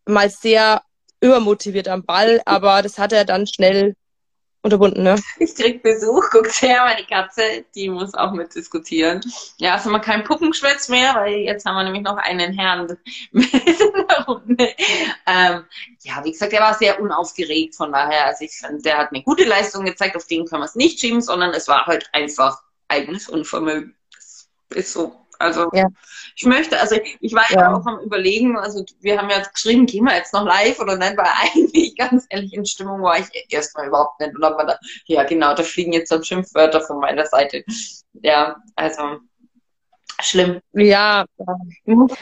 [0.06, 0.82] mal sehr
[1.20, 3.96] übermotiviert am Ball, aber das hat er dann schnell
[4.68, 5.16] unterbunden, ne?
[5.40, 9.22] Ich krieg Besuch, guckt her, meine Katze, die muss auch mitdiskutieren.
[9.58, 12.98] Ja, also man kein Puppenschwätz mehr, weil jetzt haben wir nämlich noch einen Herrn
[13.32, 14.76] mit in der Runde.
[15.26, 15.64] Ähm,
[16.02, 19.24] ja, wie gesagt, er war sehr unaufgeregt, von daher, also ich finde, der hat eine
[19.24, 22.62] gute Leistung gezeigt, auf den können wir es nicht schieben, sondern es war halt einfach
[22.90, 23.96] eigenes Unvermögen
[24.70, 25.16] ist so.
[25.40, 25.88] Also ja.
[26.36, 27.74] ich möchte, also ich war ja.
[27.74, 31.16] auch am überlegen, also wir haben ja geschrieben, gehen wir jetzt noch live oder nein,
[31.16, 34.36] weil eigentlich ganz ehrlich in Stimmung war ich erstmal überhaupt nicht.
[34.36, 37.64] Und dann war da, ja genau, da fliegen jetzt dann Schimpfwörter von meiner Seite.
[38.14, 39.20] Ja, also
[40.22, 40.60] schlimm.
[40.74, 41.26] Ja,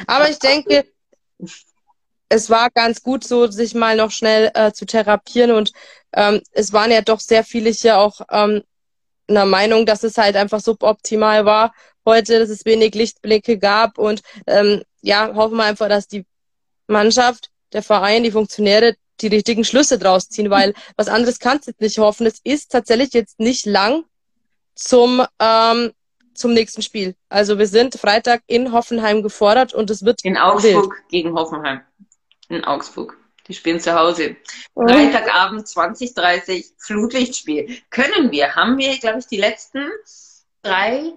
[0.07, 0.85] aber ich denke,
[2.27, 5.71] es war ganz gut so, sich mal noch schnell äh, zu therapieren und
[6.11, 8.63] ähm, es waren ja doch sehr viele hier auch ähm,
[9.27, 11.73] einer Meinung, dass es halt einfach suboptimal war
[12.05, 16.25] heute, dass es wenig Lichtblicke gab und ähm, ja, hoffen wir einfach, dass die
[16.87, 21.71] Mannschaft, der Verein, die Funktionäre die richtigen Schlüsse draus ziehen, weil was anderes kannst du
[21.71, 22.27] jetzt nicht hoffen.
[22.27, 24.03] Es ist tatsächlich jetzt nicht lang
[24.75, 25.91] zum ähm,
[26.33, 27.15] zum nächsten Spiel.
[27.29, 31.09] Also wir sind Freitag in Hoffenheim gefordert und es wird in Augsburg wild.
[31.09, 31.81] gegen Hoffenheim.
[32.49, 33.17] In Augsburg.
[33.47, 34.35] Die spielen zu Hause.
[34.73, 34.87] Oh.
[34.87, 37.77] Freitagabend 2030 Flutlichtspiel.
[37.89, 39.89] Können wir, haben wir, glaube ich, die letzten
[40.61, 41.13] drei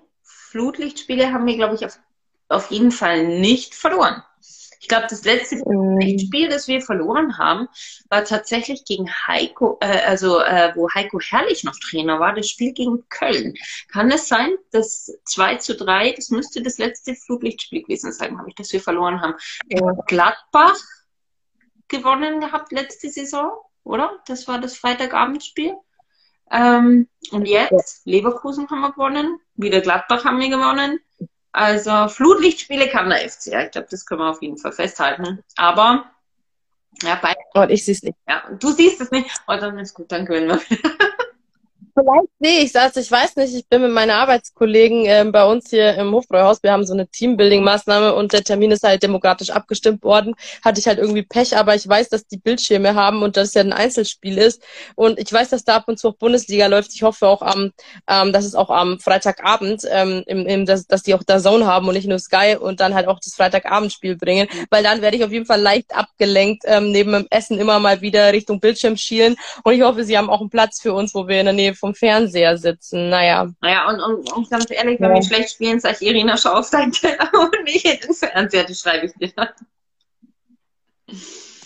[0.50, 1.98] Flutlichtspiele haben wir, glaube ich, auf,
[2.48, 4.22] auf jeden Fall nicht verloren.
[4.80, 6.18] Ich glaube, das letzte mhm.
[6.18, 7.68] Spiel, das wir verloren haben,
[8.08, 12.72] war tatsächlich gegen Heiko, äh, also äh, wo Heiko Herrlich noch Trainer war, das Spiel
[12.72, 13.54] gegen Köln.
[13.88, 18.48] Kann es sein, dass 2 zu 3, das müsste das letzte Flutlichtspiel gewesen sein, habe
[18.48, 19.34] ich, das wir verloren haben.
[19.68, 19.92] Ja.
[20.06, 20.78] Gladbach
[21.88, 23.50] gewonnen gehabt letzte Saison,
[23.82, 24.18] oder?
[24.26, 25.74] Das war das Freitagabendspiel.
[26.50, 31.00] Ähm, und jetzt, Leverkusen haben wir gewonnen, wieder Gladbach haben wir gewonnen.
[31.52, 33.46] Also Flutlichtspiele kann der FC.
[33.46, 35.40] Ja, ich glaube, das können wir auf jeden Fall festhalten.
[35.56, 36.10] Aber
[37.02, 37.34] ja, bei.
[37.54, 38.16] Und oh, ich sehe es nicht.
[38.28, 39.30] Ja, du siehst es nicht.
[39.46, 40.78] Oh, dann ist gut, dann gewinnen wir.
[41.98, 42.96] Vielleicht sehe ich das.
[42.96, 43.54] Ich weiß nicht.
[43.54, 46.62] Ich bin mit meinen Arbeitskollegen äh, bei uns hier im Hofbräuhaus.
[46.62, 50.34] Wir haben so eine Teambuilding-Maßnahme und der Termin ist halt demokratisch abgestimmt worden.
[50.64, 53.54] Hatte ich halt irgendwie Pech, aber ich weiß, dass die Bildschirme haben und dass es
[53.54, 54.62] ja ein Einzelspiel ist.
[54.94, 56.94] Und ich weiß, dass da ab und zu auch Bundesliga läuft.
[56.94, 57.72] Ich hoffe auch am,
[58.08, 61.66] ähm, dass es auch am Freitagabend, ähm, im, im, dass, dass die auch da Zone
[61.66, 64.48] haben und nicht nur Sky und dann halt auch das Freitagabendspiel bringen.
[64.70, 68.00] Weil dann werde ich auf jeden Fall leicht abgelenkt, ähm, neben dem Essen immer mal
[68.00, 69.36] wieder Richtung Bildschirm schielen.
[69.64, 71.74] Und ich hoffe, sie haben auch einen Platz für uns, wo wir in der Nähe
[71.74, 73.08] vom Fernseher sitzen.
[73.08, 73.50] Naja.
[73.60, 75.16] Naja, und, und, und ganz ehrlich, wenn ja.
[75.16, 78.64] wir schlecht spielen, sag ich Irina, schau auf dein Teller und nicht in den Fernseher,
[78.64, 79.32] das schreibe ich dir.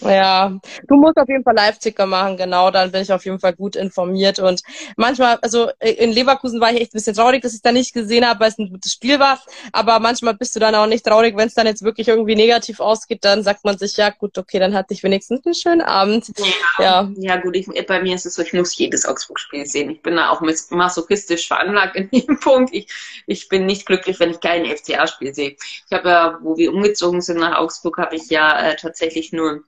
[0.05, 3.53] Ja, du musst auf jeden Fall Live-Ticker machen, genau, dann bin ich auf jeden Fall
[3.53, 4.39] gut informiert.
[4.39, 4.63] Und
[4.97, 8.27] manchmal, also in Leverkusen war ich echt ein bisschen traurig, dass ich da nicht gesehen
[8.27, 9.41] habe, weil es ein gutes Spiel war.
[9.73, 12.81] Aber manchmal bist du dann auch nicht traurig, wenn es dann jetzt wirklich irgendwie negativ
[12.81, 16.33] ausgeht, dann sagt man sich, ja gut, okay, dann hatte ich wenigstens einen schönen Abend.
[16.79, 17.11] Ja, ja.
[17.17, 19.91] ja gut, ich, bei mir ist es so, ich muss jedes Augsburg-Spiel sehen.
[19.91, 22.75] Ich bin da auch masochistisch veranlagt in dem Punkt.
[22.75, 22.89] Ich,
[23.27, 25.57] ich bin nicht glücklich, wenn ich kein FCA-Spiel sehe.
[25.87, 29.63] Ich habe ja, wo wir umgezogen sind nach Augsburg, habe ich ja äh, tatsächlich nur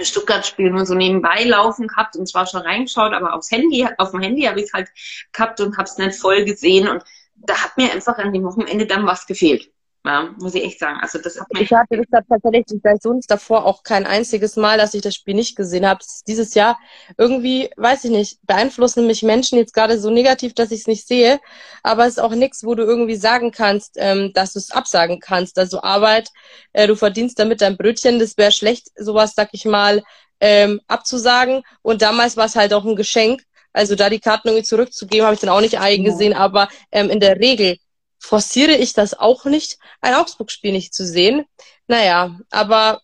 [0.00, 4.20] Stuttgart-Spiel nur so nebenbei laufen gehabt und zwar schon reingeschaut, aber aufs Handy, auf dem
[4.20, 4.88] Handy habe ich halt
[5.32, 7.02] gehabt und habe es nicht voll gesehen und
[7.36, 9.71] da hat mir einfach an dem Wochenende dann was gefehlt.
[10.04, 10.98] Ja, muss ich echt sagen.
[11.00, 14.94] Also das hat ich hatte das tatsächlich bei sonst davor auch kein einziges Mal, dass
[14.94, 16.00] ich das Spiel nicht gesehen habe.
[16.26, 16.76] Dieses Jahr
[17.18, 21.06] irgendwie, weiß ich nicht, beeinflussen mich Menschen jetzt gerade so negativ, dass ich es nicht
[21.06, 21.38] sehe.
[21.84, 25.20] Aber es ist auch nichts, wo du irgendwie sagen kannst, ähm, dass du es absagen
[25.20, 25.56] kannst.
[25.56, 26.30] Also Arbeit,
[26.72, 28.18] äh, du verdienst damit dein Brötchen.
[28.18, 30.02] Das wäre schlecht, sowas, sag ich mal,
[30.40, 31.62] ähm, abzusagen.
[31.82, 33.42] Und damals war es halt auch ein Geschenk.
[33.72, 36.32] Also da die Karten irgendwie zurückzugeben, habe ich dann auch nicht eingesehen.
[36.32, 36.38] Ja.
[36.38, 37.78] Aber ähm, in der Regel
[38.22, 41.44] forciere ich das auch nicht, ein Augsburg-Spiel nicht zu sehen,
[41.88, 43.02] naja, aber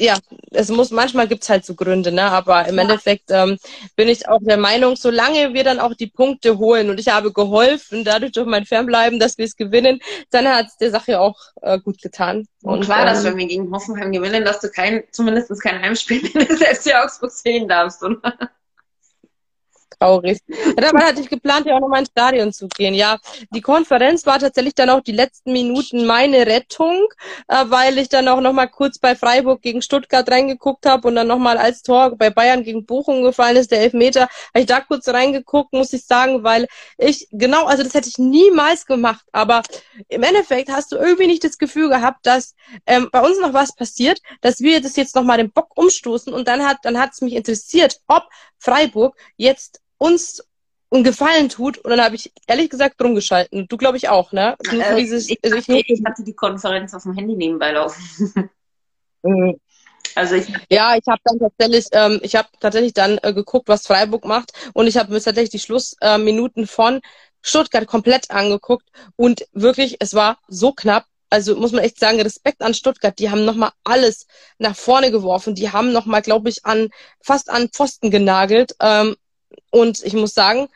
[0.00, 0.16] ja,
[0.52, 2.22] es muss, manchmal gibt's halt so Gründe, ne?
[2.22, 2.82] Aber im ja.
[2.82, 3.58] Endeffekt ähm,
[3.96, 7.32] bin ich auch der Meinung, solange wir dann auch die Punkte holen und ich habe
[7.32, 11.80] geholfen, dadurch durch mein Fernbleiben, dass wir es gewinnen, dann hat's der Sache auch äh,
[11.80, 12.46] gut getan.
[12.62, 16.24] Und, klar, ähm, dass wenn wir gegen Hoffenheim gewinnen, dass du kein, zumindest kein Heimspiel
[16.26, 18.20] in der FC Augsburg sehen darfst, oder?
[19.98, 20.40] Traurig.
[20.76, 22.94] Dabei hatte ich geplant, ja auch nochmal ins Stadion zu gehen.
[22.94, 23.18] Ja,
[23.50, 27.08] die Konferenz war tatsächlich dann auch die letzten Minuten meine Rettung,
[27.48, 31.26] äh, weil ich dann auch nochmal kurz bei Freiburg gegen Stuttgart reingeguckt habe und dann
[31.26, 35.08] nochmal als Tor bei Bayern gegen Bochum gefallen ist, der Elfmeter, habe ich da kurz
[35.08, 39.62] reingeguckt, muss ich sagen, weil ich, genau, also das hätte ich niemals gemacht, aber
[40.08, 42.54] im Endeffekt hast du irgendwie nicht das Gefühl gehabt, dass
[42.86, 46.48] ähm, bei uns noch was passiert, dass wir das jetzt nochmal den Bock umstoßen und
[46.48, 48.24] dann hat dann hat es mich interessiert, ob
[48.58, 50.42] Freiburg jetzt uns
[50.90, 51.78] einen Gefallen tut.
[51.78, 53.66] Und dann habe ich ehrlich gesagt drum geschalten.
[53.68, 54.56] Du glaube ich auch, ne?
[54.70, 58.50] Äh, dieses, ich, also ich, ich, ich, hatte die Konferenz auf dem Handy nebenbei laufen.
[59.22, 59.58] Mhm.
[60.14, 63.86] Also ich ja, ich habe dann tatsächlich, ähm, ich habe tatsächlich dann äh, geguckt, was
[63.86, 67.00] Freiburg macht und ich habe mir tatsächlich die Schlussminuten äh, von
[67.42, 71.04] Stuttgart komplett angeguckt und wirklich, es war so knapp.
[71.30, 73.18] Also muss man echt sagen, Respekt an Stuttgart.
[73.18, 74.26] Die haben nochmal alles
[74.58, 75.54] nach vorne geworfen.
[75.54, 76.88] Die haben nochmal, glaube ich, an
[77.20, 78.74] fast an Pfosten genagelt.
[78.80, 79.14] Ähm,
[79.70, 80.68] und ich muss sagen,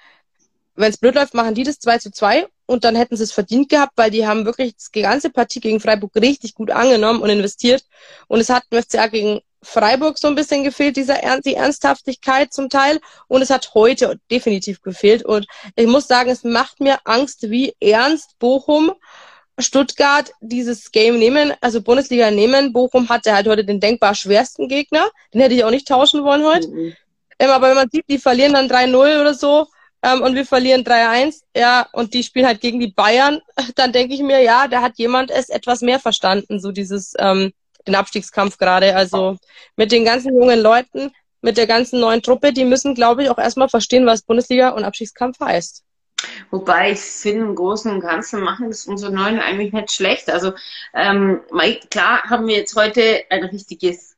[0.75, 3.33] wenn es blöd läuft, machen die das 2 zu 2 und dann hätten sie es
[3.33, 7.29] verdient gehabt, weil die haben wirklich die ganze Partie gegen Freiburg richtig gut angenommen und
[7.29, 7.85] investiert.
[8.29, 12.71] Und es hat dem FCA gegen Freiburg so ein bisschen gefehlt, dieser die Ernsthaftigkeit zum
[12.71, 13.01] Teil.
[13.29, 15.25] Und es hat heute definitiv gefehlt.
[15.25, 18.93] Und ich muss sagen, es macht mir Angst, wie ernst Bochum
[19.59, 22.73] Stuttgart dieses Game nehmen, also Bundesliga nehmen.
[22.73, 25.07] Bochum hatte halt heute den denkbar schwersten Gegner.
[25.33, 26.69] Den hätte ich auch nicht tauschen wollen heute.
[26.69, 26.97] Mhm.
[27.43, 29.67] Ähm, aber wenn man sieht, die verlieren dann 3-0 oder so
[30.03, 33.41] ähm, und wir verlieren 3-1, ja, und die spielen halt gegen die Bayern,
[33.75, 37.53] dann denke ich mir, ja, da hat jemand es etwas mehr verstanden, so dieses, ähm,
[37.89, 38.95] den Abstiegskampf gerade.
[38.95, 39.39] Also
[39.75, 43.39] mit den ganzen jungen Leuten, mit der ganzen neuen Truppe, die müssen, glaube ich, auch
[43.39, 45.83] erstmal verstehen, was Bundesliga und Abstiegskampf heißt.
[46.53, 50.31] Wobei ich finde, im Großen und Ganzen machen das unsere Neuen eigentlich nicht schlecht.
[50.31, 50.53] Also
[50.95, 51.41] ähm,
[51.91, 54.12] klar haben wir jetzt heute ein richtiges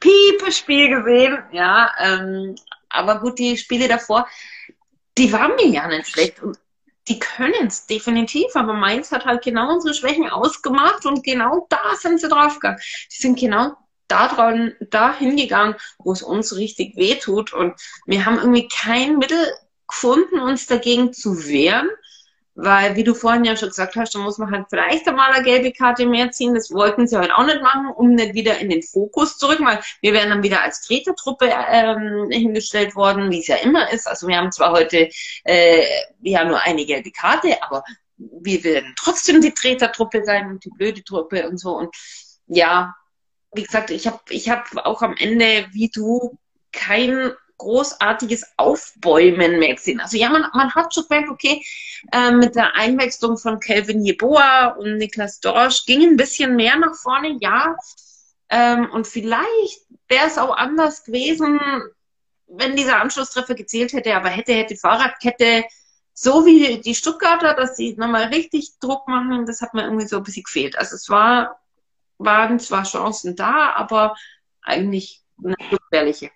[0.00, 1.90] Piepe-Spiel gesehen, ja.
[1.98, 2.56] Ähm,
[2.88, 4.26] aber gut, die Spiele davor,
[5.16, 6.42] die waren mir ja nicht schlecht.
[6.42, 6.58] Und
[7.08, 11.94] die können es definitiv, aber Mainz hat halt genau unsere Schwächen ausgemacht und genau da
[11.96, 12.80] sind sie draufgegangen.
[13.10, 13.74] Die sind genau
[14.08, 17.52] da dran, da hingegangen, wo es uns richtig wehtut.
[17.52, 17.74] Und
[18.06, 19.44] wir haben irgendwie kein Mittel
[19.88, 21.90] gefunden, uns dagegen zu wehren.
[22.62, 25.42] Weil, wie du vorhin ja schon gesagt hast, da muss man halt vielleicht einmal eine
[25.42, 26.54] gelbe Karte mehr ziehen.
[26.54, 29.64] Das wollten sie halt auch nicht machen, um nicht wieder in den Fokus zu rücken,
[29.64, 34.06] weil wir wären dann wieder als Tretertruppe ähm, hingestellt worden, wie es ja immer ist.
[34.06, 35.08] Also wir haben zwar heute
[35.44, 35.86] äh,
[36.20, 37.82] ja nur eine gelbe Karte, aber
[38.18, 41.78] wir werden trotzdem die Tretertruppe sein und die blöde Truppe und so.
[41.78, 41.94] Und
[42.46, 42.94] ja,
[43.54, 46.36] wie gesagt, ich habe ich hab auch am Ende, wie du,
[46.72, 50.00] kein großartiges Aufbäumen mehr gesehen.
[50.00, 51.62] Also ja, man, man hat schon gemerkt, okay,
[52.10, 56.94] äh, mit der Einwechslung von Kelvin Jeboa und Niklas Dorsch ging ein bisschen mehr nach
[56.94, 57.76] vorne, ja.
[58.48, 61.60] Ähm, und vielleicht wäre es auch anders gewesen,
[62.48, 65.64] wenn dieser Anschlusstreffer gezählt hätte, aber hätte, hätte Fahrradkette,
[66.14, 70.16] so wie die Stuttgarter, dass sie nochmal richtig Druck machen, das hat mir irgendwie so
[70.16, 70.76] ein bisschen gefehlt.
[70.76, 71.60] Also es war,
[72.18, 74.16] waren zwar Chancen da, aber
[74.62, 76.30] eigentlich eine gefährliche.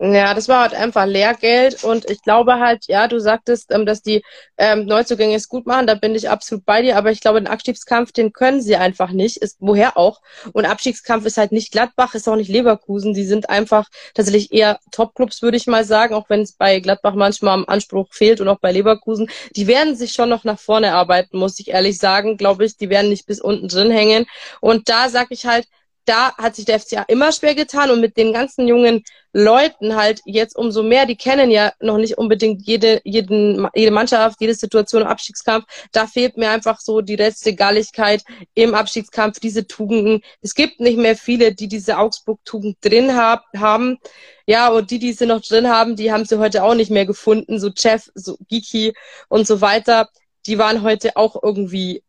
[0.00, 4.00] Ja, das war halt einfach Lehrgeld und ich glaube halt, ja, du sagtest, ähm, dass
[4.00, 4.22] die
[4.56, 7.48] ähm, Neuzugänge es gut machen, da bin ich absolut bei dir, aber ich glaube, den
[7.48, 10.20] Abstiegskampf, den können sie einfach nicht, ist woher auch.
[10.52, 14.78] Und Abstiegskampf ist halt nicht Gladbach, ist auch nicht Leverkusen, die sind einfach tatsächlich eher
[14.92, 18.46] Topclubs, würde ich mal sagen, auch wenn es bei Gladbach manchmal am Anspruch fehlt und
[18.46, 19.28] auch bei Leverkusen.
[19.56, 22.88] Die werden sich schon noch nach vorne arbeiten, muss ich ehrlich sagen, glaube ich, die
[22.88, 24.26] werden nicht bis unten drin hängen.
[24.60, 25.66] Und da sag ich halt,
[26.08, 30.22] da hat sich der FCA immer schwer getan und mit den ganzen jungen Leuten halt
[30.24, 35.02] jetzt umso mehr, die kennen ja noch nicht unbedingt jede, jeden, jede Mannschaft, jede Situation
[35.02, 35.66] im Abstiegskampf.
[35.92, 40.22] Da fehlt mir einfach so die letzte Galligkeit im Abstiegskampf, diese Tugenden.
[40.40, 43.98] Es gibt nicht mehr viele, die diese Augsburg-Tugend drin hab, haben.
[44.46, 47.04] Ja, und die, die sie noch drin haben, die haben sie heute auch nicht mehr
[47.04, 47.60] gefunden.
[47.60, 48.94] So Jeff, so Giki
[49.28, 50.08] und so weiter.
[50.46, 52.02] Die waren heute auch irgendwie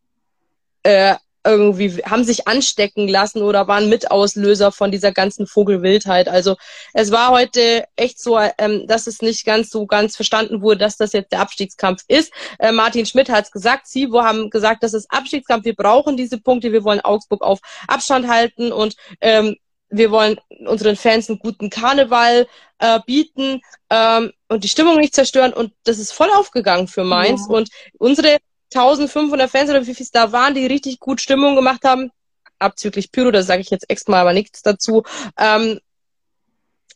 [0.84, 6.28] äh, irgendwie haben sich anstecken lassen oder waren Mitauslöser von dieser ganzen Vogelwildheit.
[6.28, 6.56] Also
[6.92, 10.96] es war heute echt so, ähm, dass es nicht ganz so ganz verstanden wurde, dass
[10.96, 12.32] das jetzt der Abstiegskampf ist.
[12.58, 16.38] Äh, Martin Schmidt hat es gesagt, Sie haben gesagt, das ist Abstiegskampf, wir brauchen diese
[16.38, 19.56] Punkte, wir wollen Augsburg auf Abstand halten und ähm,
[19.90, 22.46] wir wollen unseren Fans einen guten Karneval
[22.78, 23.60] äh, bieten
[23.90, 27.56] ähm, und die Stimmung nicht zerstören und das ist voll aufgegangen für Mainz ja.
[27.56, 28.38] und unsere
[28.74, 32.10] 1500 Fans oder wie viel es da waren, die richtig gut Stimmung gemacht haben.
[32.58, 35.02] Abzüglich Pyro, da sage ich jetzt extra mal aber nichts dazu.
[35.38, 35.80] Ähm,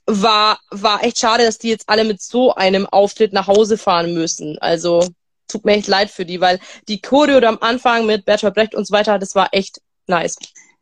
[0.07, 4.13] war, war echt schade, dass die jetzt alle mit so einem Auftritt nach Hause fahren
[4.13, 4.59] müssen.
[4.59, 5.09] Also
[5.49, 8.87] tut mir echt leid für die, weil die Choreo am Anfang mit Bertolt Brecht und
[8.87, 10.37] so weiter, das war echt nice.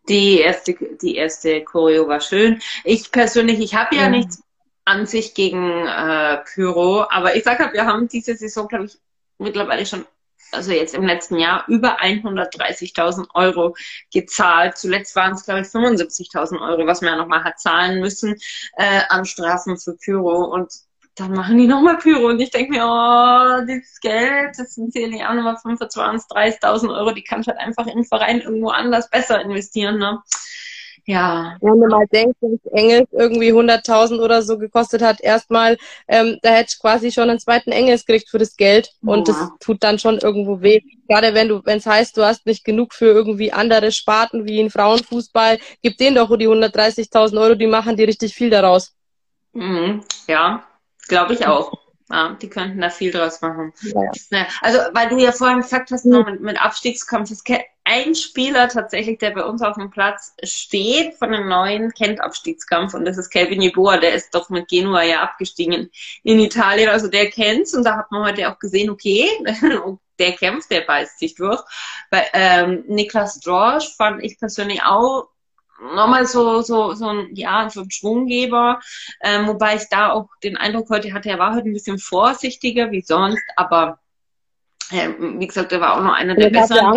[0.08, 2.60] Die erste, die erste Choreo war schön.
[2.84, 4.42] Ich persönlich, ich habe ja, ja nichts
[4.84, 8.98] an sich gegen äh, Pyro, aber ich sage, wir haben diese Saison, glaube ich,
[9.38, 10.04] mittlerweile schon
[10.54, 13.74] also jetzt im letzten Jahr, über 130.000 Euro
[14.12, 14.76] gezahlt.
[14.76, 18.36] Zuletzt waren es, glaube ich, 75.000 Euro, was man ja nochmal hat zahlen müssen
[18.76, 20.44] äh, an Strafen für Pyro.
[20.44, 20.72] Und
[21.16, 22.28] dann machen die nochmal Pyro.
[22.28, 27.12] Und ich denke mir, oh, dieses Geld, das sind sicherlich auch nochmal 25.000, 30.000 Euro,
[27.12, 29.98] die kannst du halt einfach im Verein irgendwo anders besser investieren.
[29.98, 30.22] Ne?
[31.04, 31.56] Ja.
[31.60, 35.76] Wenn du mal denkst, dass Engels irgendwie 100.000 oder so gekostet hat, erstmal,
[36.06, 38.92] ähm, da hätte ich quasi schon einen zweiten Engels gekriegt für das Geld.
[39.04, 39.34] Und ja.
[39.34, 40.80] das tut dann schon irgendwo weh.
[41.08, 44.60] Gerade wenn du, wenn es heißt, du hast nicht genug für irgendwie andere Sparten wie
[44.60, 48.94] in Frauenfußball, gib denen doch die 130.000 Euro, die machen die richtig viel daraus.
[49.52, 50.04] Mhm.
[50.28, 50.62] Ja,
[51.08, 51.81] glaube ich auch.
[52.12, 53.72] Ja, die könnten da viel draus machen.
[53.80, 54.46] Ja.
[54.60, 56.24] Also, weil du ja vorhin gesagt hast, mhm.
[56.26, 57.42] mit, mit Abstiegskampf, es
[57.84, 62.92] ein Spieler tatsächlich, der bei uns auf dem Platz steht von den Neuen, kennt Abstiegskampf
[62.92, 65.90] und das ist Kelvin Yeboah, der ist doch mit Genua ja abgestiegen
[66.22, 69.26] in Italien, also der kennt's und da hat man heute auch gesehen, okay,
[70.18, 71.60] der kämpft, der beißt sich durch.
[72.10, 75.28] Bei ähm, Niklas Dorsch fand ich persönlich auch
[75.82, 78.80] nochmal so, so, so ein, ja, so ein Schwunggeber,
[79.20, 82.90] ähm, wobei ich da auch den Eindruck heute hatte, er war heute ein bisschen vorsichtiger
[82.90, 83.98] wie sonst, aber
[84.90, 86.92] äh, wie gesagt, er war auch noch einer der besseren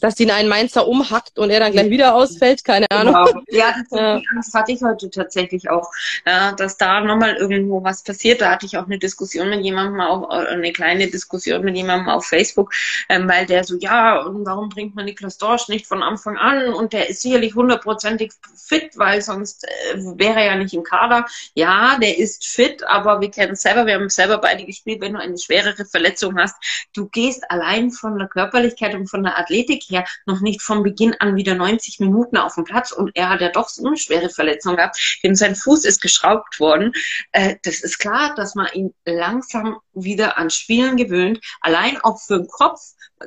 [0.00, 3.14] dass ihn ein Mainzer umhackt und er dann gleich wieder ausfällt, keine Ahnung.
[3.14, 3.42] Genau.
[3.50, 4.20] Ja, das, ja.
[4.36, 5.90] das hatte ich heute tatsächlich auch,
[6.26, 8.40] ja, dass da nochmal irgendwo was passiert.
[8.40, 12.08] Da hatte ich auch eine Diskussion mit jemandem, auch äh, eine kleine Diskussion mit jemandem
[12.08, 12.72] auf Facebook,
[13.08, 16.72] ähm, weil der so, ja, und warum bringt man Niklas Dorsch nicht von Anfang an?
[16.72, 21.26] Und der ist sicherlich hundertprozentig fit, weil sonst äh, wäre er ja nicht im Kader.
[21.54, 25.14] Ja, der ist fit, aber wir kennen es selber, wir haben selber beide gespielt, wenn
[25.14, 26.56] du eine schwerere Verletzung hast,
[26.94, 31.14] du gehst allein von der Körperlichkeit und von der Athletik her noch nicht von Beginn
[31.18, 34.30] an wieder 90 Minuten auf dem Platz und er hat ja doch so eine schwere
[34.30, 36.92] Verletzung gehabt, denn sein Fuß ist geschraubt worden.
[37.32, 42.38] Äh, das ist klar, dass man ihn langsam wieder an Spielen gewöhnt, allein auch für
[42.38, 42.80] den Kopf,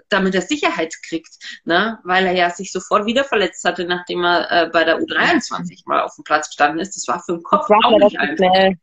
[0.09, 1.35] damit er Sicherheit kriegt,
[1.65, 1.99] ne?
[2.03, 6.01] weil er ja sich sofort wieder verletzt hatte, nachdem er äh, bei der U23 mal
[6.01, 6.95] auf dem Platz gestanden ist.
[6.95, 8.53] Das war für den Kopf auch nicht einfach.
[8.53, 8.77] Schnell.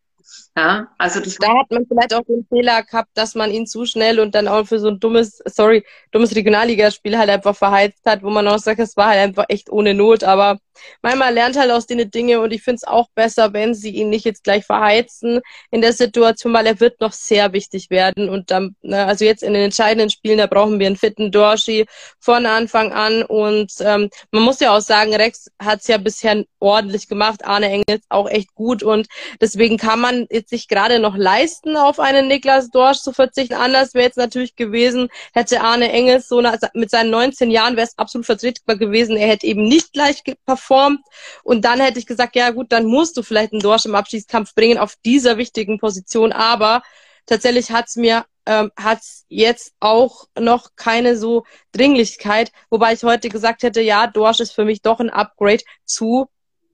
[0.56, 3.86] Ja, also das da hat man vielleicht auch den Fehler gehabt, dass man ihn zu
[3.86, 8.22] schnell und dann auch für so ein dummes, sorry, dummes Regionalligaspiel halt einfach verheizt hat,
[8.22, 10.24] wo man auch sagt, es war halt einfach echt ohne Not.
[10.24, 10.58] Aber
[11.02, 14.10] manchmal lernt halt aus denen Dinge und ich finde es auch besser, wenn sie ihn
[14.10, 15.40] nicht jetzt gleich verheizen
[15.70, 18.28] in der Situation, weil er wird noch sehr wichtig werden.
[18.28, 21.86] Und dann, ne, also jetzt in den entscheidenden Spielen, da brauchen wir einen fitten Dorschi
[22.18, 23.22] von Anfang an.
[23.22, 27.68] Und ähm, man muss ja auch sagen, Rex hat es ja bisher ordentlich gemacht, Arne
[27.70, 29.06] Engels auch echt gut und
[29.40, 33.54] deswegen kann man jetzt sich gerade noch leisten, auf einen Niklas Dorsch zu verzichten.
[33.54, 37.86] Anders wäre jetzt natürlich gewesen, hätte Arne Engels so eine, mit seinen 19 Jahren wäre
[37.86, 39.16] es absolut vertretbar gewesen.
[39.16, 41.00] Er hätte eben nicht gleich performt.
[41.42, 44.54] Und dann hätte ich gesagt, ja gut, dann musst du vielleicht einen Dorsch im Abschießkampf
[44.54, 46.32] bringen auf dieser wichtigen Position.
[46.32, 46.82] Aber
[47.26, 53.62] tatsächlich hat's mir ähm, hat's jetzt auch noch keine so Dringlichkeit, wobei ich heute gesagt
[53.62, 56.28] hätte, ja, Dorsch ist für mich doch ein Upgrade zu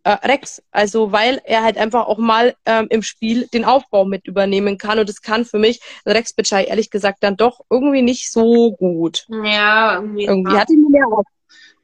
[0.07, 0.63] äh, Rex.
[0.71, 5.01] Also weil er halt einfach auch mal ähm, im Spiel den Aufbau mit übernehmen kann.
[5.01, 9.27] Und das kann für mich Rex Bitschei ehrlich gesagt dann doch irgendwie nicht so gut.
[9.29, 11.27] Ja, irgendwie, irgendwie hat ihn mehr auf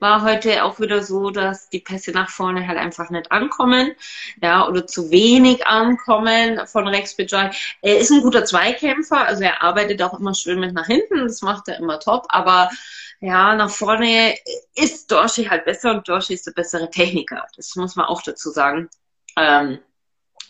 [0.02, 3.92] war heute auch wieder so, dass die Pässe nach vorne halt einfach nicht ankommen,
[4.42, 7.52] ja, oder zu wenig ankommen von Rex Bajai.
[7.80, 11.40] Er ist ein guter Zweikämpfer, also er arbeitet auch immer schön mit nach hinten, das
[11.40, 12.68] macht er immer top, aber
[13.20, 14.34] ja, nach vorne
[14.74, 17.46] ist Dorschi halt besser und Dorschi ist der bessere Techniker.
[17.56, 18.90] Das muss man auch dazu sagen.
[19.36, 19.78] Ähm,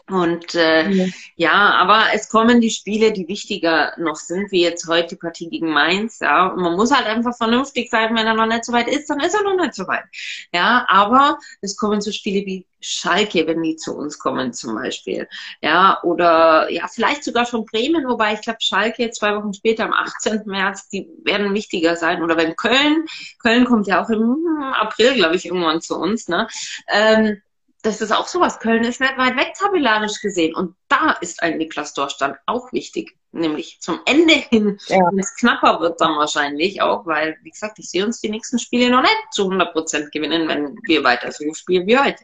[0.09, 1.07] und äh, ja.
[1.36, 1.53] ja.
[1.53, 5.70] aber es kommen die Spiele, die wichtiger noch sind, wie jetzt heute die Partie gegen
[5.70, 6.18] Mainz.
[6.20, 9.09] Ja, und man muss halt einfach vernünftig sein, wenn er noch nicht so weit ist,
[9.09, 10.05] dann ist er noch nicht so weit.
[10.53, 15.28] Ja, aber es kommen so Spiele wie Schalke, wenn die zu uns kommen zum Beispiel.
[15.62, 19.92] Ja, oder ja, vielleicht sogar schon Bremen, wobei ich glaube, Schalke zwei Wochen später, am
[19.92, 20.42] 18.
[20.46, 22.22] März, die werden wichtiger sein.
[22.22, 23.07] Oder wenn Köln,
[23.40, 24.36] Köln kommt ja auch im
[24.74, 26.28] April, glaube ich, irgendwann zu uns.
[26.28, 26.48] Ne?
[26.88, 27.40] Ähm,
[27.83, 28.59] das ist auch sowas.
[28.59, 30.55] Köln ist nicht weit weg tabellarisch gesehen.
[30.55, 33.16] Und da ist ein Niklas Dorsch dann auch wichtig.
[33.33, 34.99] Nämlich zum Ende hin, ja.
[35.11, 38.59] wenn es knapper wird dann wahrscheinlich auch, weil, wie gesagt, ich sehe uns die nächsten
[38.59, 42.22] Spiele noch nicht zu 100 Prozent gewinnen, wenn wir weiter so spielen wie heute.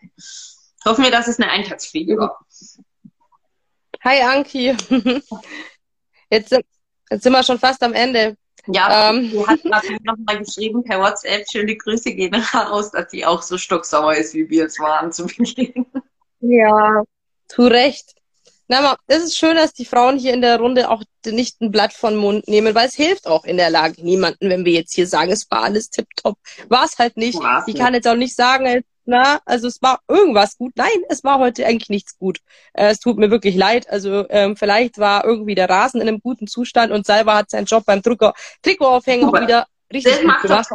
[0.84, 2.38] Hoffen wir, dass es eine Eintagsfliege war.
[4.04, 4.76] Hi Anki.
[6.30, 6.54] Jetzt
[7.10, 8.36] Jetzt sind wir schon fast am Ende.
[8.66, 9.30] Ja, ähm.
[9.30, 13.42] die hat gerade noch mal geschrieben per WhatsApp, schöne Grüße gehen raus, dass die auch
[13.42, 15.86] so stocksauer ist, wie wir es waren zu Beginn.
[16.40, 17.02] Ja,
[17.48, 18.14] zu Recht.
[18.70, 21.94] Na, es ist schön, dass die Frauen hier in der Runde auch nicht ein Blatt
[21.94, 25.06] von Mund nehmen, weil es hilft auch in der Lage niemanden, wenn wir jetzt hier
[25.06, 26.36] sagen, es war alles tipptopp.
[26.68, 27.40] War es halt nicht.
[27.66, 30.72] Ich kann jetzt auch nicht sagen, na, also es war irgendwas gut.
[30.76, 32.40] Nein, es war heute eigentlich nichts gut.
[32.74, 33.88] Äh, es tut mir wirklich leid.
[33.88, 37.64] Also ähm, vielleicht war irgendwie der Rasen in einem guten Zustand und Salva hat seinen
[37.64, 38.32] Job beim Trikot,
[38.62, 40.68] Trikotaufhängen auch wieder richtig das gut gemacht.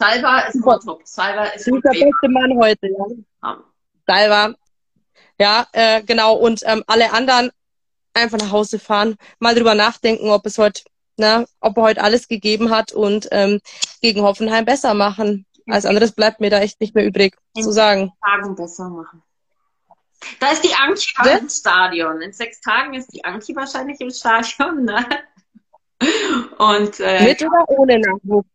[0.00, 1.00] Salva ist top.
[1.04, 2.88] Salva ist der beste Mann heute.
[2.88, 3.64] Ja.
[4.04, 4.54] Salva,
[5.38, 6.34] ja, äh, genau.
[6.34, 7.52] Und ähm, alle anderen
[8.14, 10.82] einfach nach Hause fahren, mal drüber nachdenken, ob es heute,
[11.16, 13.60] na, ob er heute alles gegeben hat und ähm,
[14.02, 15.45] gegen Hoffenheim besser machen.
[15.68, 18.12] Als anderes bleibt mir da echt nicht mehr übrig in zu sagen.
[18.24, 19.22] Tagen besser machen.
[20.40, 22.20] Da ist die Anki im Stadion.
[22.20, 24.84] In sechs Tagen ist die Anki wahrscheinlich im Stadion.
[24.84, 25.04] Ne?
[26.58, 28.48] Und, äh, Mit oder ohne Nachwuchs?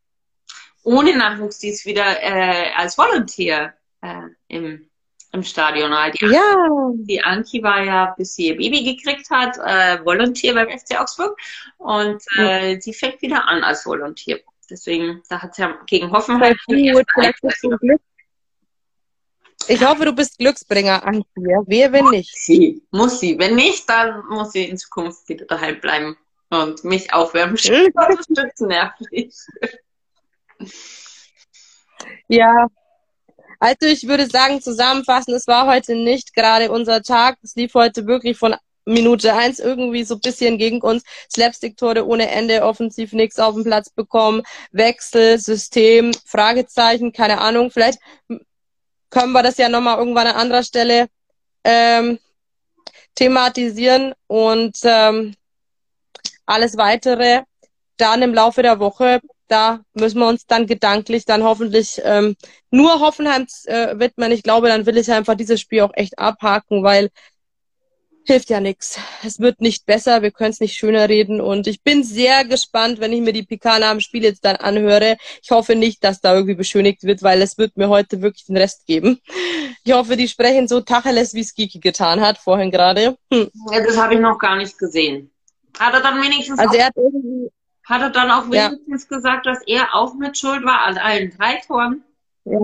[0.83, 4.89] Ohne Nachwuchs, die ist wieder äh, als Volunteer äh, im
[5.33, 5.91] im Stadion.
[6.19, 6.67] Die, ja.
[6.93, 11.37] die Anki war ja, bis sie ihr Baby gekriegt hat, äh, Volontier beim FC Augsburg
[11.77, 14.41] und äh, sie fängt wieder an als Volontier.
[14.71, 16.55] Deswegen, da hat sie ja gegen Hoffenheim.
[19.67, 21.25] Ich hoffe, du bist Glücksbringer, Anki.
[21.67, 22.35] Wer, wenn nicht?
[22.35, 23.37] Sie, muss sie.
[23.37, 26.17] Wenn nicht, dann muss sie in Zukunft wieder daheim bleiben
[26.49, 27.55] und mich aufwärmen.
[27.93, 29.35] Unterstützen, nervlich.
[32.27, 32.67] Ja,
[33.59, 37.37] also ich würde sagen, zusammenfassen, es war heute nicht gerade unser Tag.
[37.43, 38.55] Es lief heute wirklich von
[38.85, 41.03] Minute eins irgendwie so ein bisschen gegen uns.
[41.31, 44.43] Slapstick-Tore ohne Ende, offensiv nichts auf den Platz bekommen.
[44.71, 47.71] Wechsel, System, Fragezeichen, keine Ahnung.
[47.71, 47.99] Vielleicht
[49.09, 51.07] können wir das ja nochmal irgendwann an anderer Stelle
[51.63, 52.19] ähm,
[53.15, 55.35] thematisieren und ähm,
[56.45, 57.41] alles weitere
[57.97, 59.21] dann im Laufe der Woche
[59.51, 62.35] da müssen wir uns dann gedanklich dann hoffentlich ähm,
[62.71, 64.31] nur Hoffenheim äh, widmen.
[64.31, 67.09] Ich glaube, dann will ich einfach dieses Spiel auch echt abhaken, weil
[68.25, 68.99] hilft ja nichts.
[69.23, 72.99] Es wird nicht besser, wir können es nicht schöner reden und ich bin sehr gespannt,
[72.99, 75.17] wenn ich mir die Pikana am Spiel jetzt dann anhöre.
[75.41, 78.57] Ich hoffe nicht, dass da irgendwie beschönigt wird, weil es wird mir heute wirklich den
[78.57, 79.19] Rest geben.
[79.83, 83.17] Ich hoffe, die sprechen so Tacheles, wie es Kiki getan hat vorhin gerade.
[83.33, 83.49] Hm.
[83.71, 85.31] Ja, das habe ich noch gar nicht gesehen.
[85.79, 87.49] Hat er dann wenigstens also er hat irgendwie
[87.83, 89.17] hat er dann auch wenigstens ja.
[89.17, 92.03] gesagt, dass er auch mit Schuld war an allen drei Toren?
[92.45, 92.59] Ja.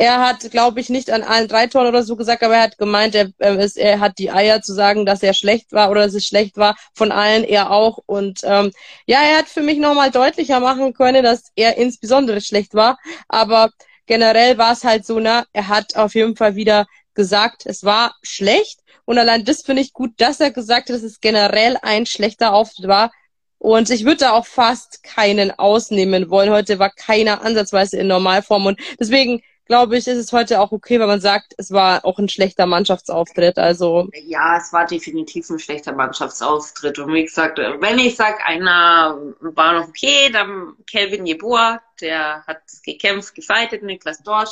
[0.00, 2.78] Er hat, glaube ich, nicht an allen drei Toren oder so gesagt, aber er hat
[2.78, 6.14] gemeint, er, äh, er hat die Eier zu sagen, dass er schlecht war oder dass
[6.14, 6.74] es schlecht war.
[6.94, 7.98] Von allen er auch.
[8.06, 8.72] Und ähm,
[9.04, 12.96] ja, er hat für mich nochmal deutlicher machen können, dass er insbesondere schlecht war.
[13.28, 13.72] Aber
[14.06, 18.14] generell war es halt so, ne, er hat auf jeden Fall wieder gesagt, es war
[18.22, 18.80] schlecht.
[19.04, 22.54] Und allein das finde ich gut, dass er gesagt hat, dass es generell ein schlechter
[22.54, 23.12] Auftritt war.
[23.58, 26.48] Und ich würde da auch fast keinen ausnehmen wollen.
[26.48, 28.64] Heute war keiner ansatzweise in Normalform.
[28.64, 32.18] Und deswegen glaube ich, ist es heute auch okay, wenn man sagt, es war auch
[32.18, 33.56] ein schlechter Mannschaftsauftritt.
[33.56, 36.98] Also ja, es war definitiv ein schlechter Mannschaftsauftritt.
[36.98, 42.62] Und wie gesagt, wenn ich sage, einer war noch okay, dann Kelvin Jeboa, der hat
[42.84, 44.50] gekämpft, gefeitet, Niklas Dorsch.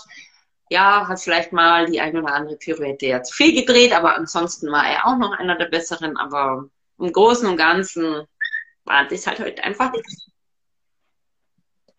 [0.70, 4.70] Ja, hat vielleicht mal die ein oder andere Pirouette ja zu viel gedreht, aber ansonsten
[4.70, 6.16] war er auch noch einer der Besseren.
[6.16, 6.68] Aber
[7.00, 8.22] im Großen und Ganzen
[8.84, 10.28] war das halt heute einfach nichts.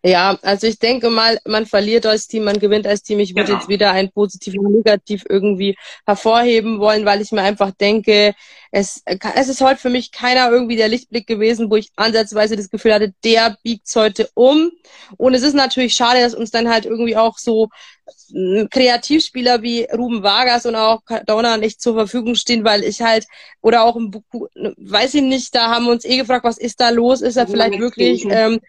[0.02, 3.18] Ja, also ich denke mal, man verliert als Team, man gewinnt als Team.
[3.20, 3.58] Ich würde genau.
[3.58, 5.76] jetzt wieder ein positiv und negativ irgendwie
[6.06, 8.34] hervorheben wollen, weil ich mir einfach denke,
[8.70, 12.70] es, es ist heute für mich keiner irgendwie der Lichtblick gewesen, wo ich ansatzweise das
[12.70, 14.70] Gefühl hatte, der biegt's heute um.
[15.18, 17.68] Und es ist natürlich schade, dass uns dann halt irgendwie auch so
[18.32, 23.26] hm, Kreativspieler wie Ruben Vargas und auch Donner nicht zur Verfügung stehen, weil ich halt,
[23.60, 26.80] oder auch im Buku, weiß ich nicht, da haben wir uns eh gefragt, was ist
[26.80, 27.20] da los?
[27.20, 28.60] Ist er vielleicht wirklich ähm,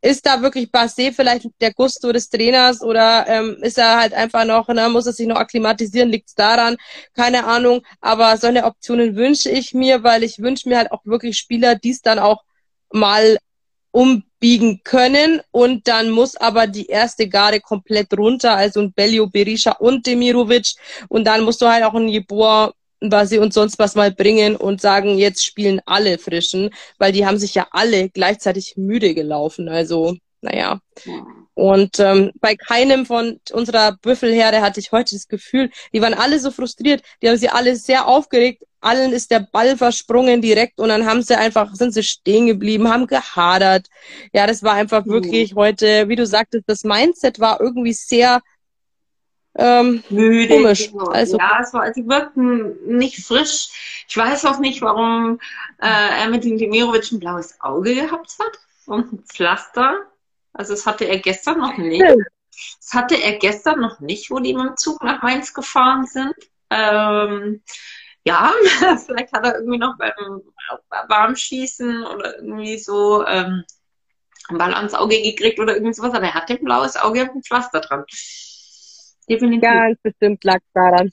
[0.00, 4.44] ist da wirklich Basé vielleicht der Gusto des Trainers oder ähm, ist er halt einfach
[4.44, 6.76] noch, ne, muss er sich noch akklimatisieren, liegt's daran?
[7.14, 7.82] Keine Ahnung.
[8.00, 11.90] Aber solche Optionen wünsche ich mir, weil ich wünsche mir halt auch wirklich Spieler, die
[11.90, 12.42] es dann auch
[12.92, 13.38] mal
[13.90, 19.72] umbiegen können und dann muss aber die erste Garde komplett runter, also ein Bellio, Berisha
[19.72, 20.74] und Demirovic
[21.08, 24.56] und dann musst du halt auch ein Jeboa was sie uns sonst was mal bringen
[24.56, 29.68] und sagen, jetzt spielen alle Frischen, weil die haben sich ja alle gleichzeitig müde gelaufen.
[29.68, 30.80] Also, naja.
[31.54, 36.38] Und ähm, bei keinem von unserer Büffelherde hatte ich heute das Gefühl, die waren alle
[36.38, 40.90] so frustriert, die haben sie alle sehr aufgeregt, allen ist der Ball versprungen direkt und
[40.90, 43.88] dann haben sie einfach, sind sie stehen geblieben, haben gehadert.
[44.32, 45.58] Ja, das war einfach wirklich mhm.
[45.58, 48.42] heute, wie du sagtest, das Mindset war irgendwie sehr
[49.58, 50.48] ähm, müde.
[50.48, 50.90] komisch.
[51.10, 54.04] Also, ja, es war, sie wirkten nicht frisch.
[54.08, 55.40] Ich weiß auch nicht, warum
[55.80, 60.06] äh, er mit dem Demirovic ein blaues Auge gehabt hat und ein Pflaster.
[60.52, 62.02] Also das hatte er gestern noch nicht.
[62.02, 66.34] Das hatte er gestern noch nicht, wo die mit dem Zug nach Mainz gefahren sind.
[66.70, 67.62] Ähm,
[68.24, 68.52] ja,
[69.06, 70.42] vielleicht hat er irgendwie noch beim
[71.08, 73.64] Warmschießen oder irgendwie so ähm,
[74.48, 77.36] einen Ball ans Auge gekriegt oder irgend sowas, aber er hatte ein blaues Auge und
[77.36, 78.04] ein Pflaster dran.
[79.28, 79.62] Definitiv.
[79.62, 81.10] Ganz bestimmt lag daran.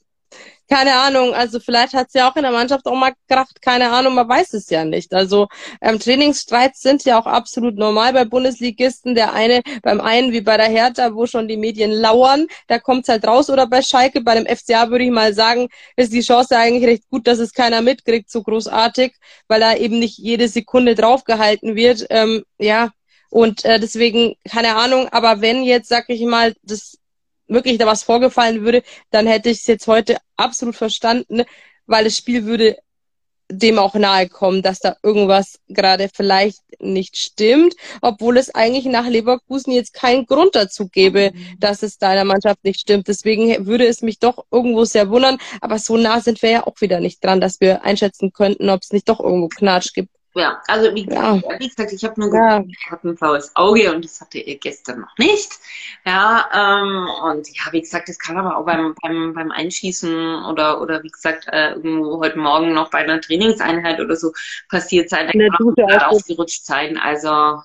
[0.70, 3.92] Keine Ahnung, also vielleicht hat es ja auch in der Mannschaft auch mal gekracht, keine
[3.92, 5.14] Ahnung, man weiß es ja nicht.
[5.14, 5.48] Also
[5.82, 9.14] ähm, Trainingsstreits sind ja auch absolut normal bei Bundesligisten.
[9.14, 13.10] Der eine beim einen wie bei der Hertha, wo schon die Medien lauern, da kommt's
[13.10, 13.50] halt raus.
[13.50, 17.10] Oder bei Schalke, bei dem FCA würde ich mal sagen, ist die Chance eigentlich recht
[17.10, 19.14] gut, dass es keiner mitkriegt, so großartig,
[19.48, 22.08] weil da eben nicht jede Sekunde draufgehalten wird.
[22.10, 22.92] Ähm, ja,
[23.30, 26.98] und äh, deswegen, keine Ahnung, aber wenn jetzt, sag ich mal, das
[27.48, 31.44] wirklich da was vorgefallen würde, dann hätte ich es jetzt heute absolut verstanden,
[31.86, 32.78] weil das Spiel würde
[33.52, 39.08] dem auch nahe kommen, dass da irgendwas gerade vielleicht nicht stimmt, obwohl es eigentlich nach
[39.08, 41.60] Leverkusen jetzt keinen Grund dazu gäbe, mhm.
[41.60, 43.08] dass es deiner Mannschaft nicht stimmt.
[43.08, 46.80] Deswegen würde es mich doch irgendwo sehr wundern, aber so nah sind wir ja auch
[46.82, 50.10] wieder nicht dran, dass wir einschätzen könnten, ob es nicht doch irgendwo Knatsch gibt.
[50.36, 51.36] Ja, also wie, ja.
[51.60, 52.58] wie gesagt, ich habe nur ja.
[52.58, 55.52] er hat ein blaues Auge und das hatte er gestern noch nicht.
[56.06, 60.82] Ja, ähm, und ja, wie gesagt, das kann aber auch beim, beim, beim Einschießen oder,
[60.82, 64.32] oder wie gesagt, äh, irgendwo heute Morgen noch bei einer Trainingseinheit oder so
[64.70, 65.28] passiert sein.
[65.28, 66.98] Da kann ausgerutscht sein.
[66.98, 67.62] Also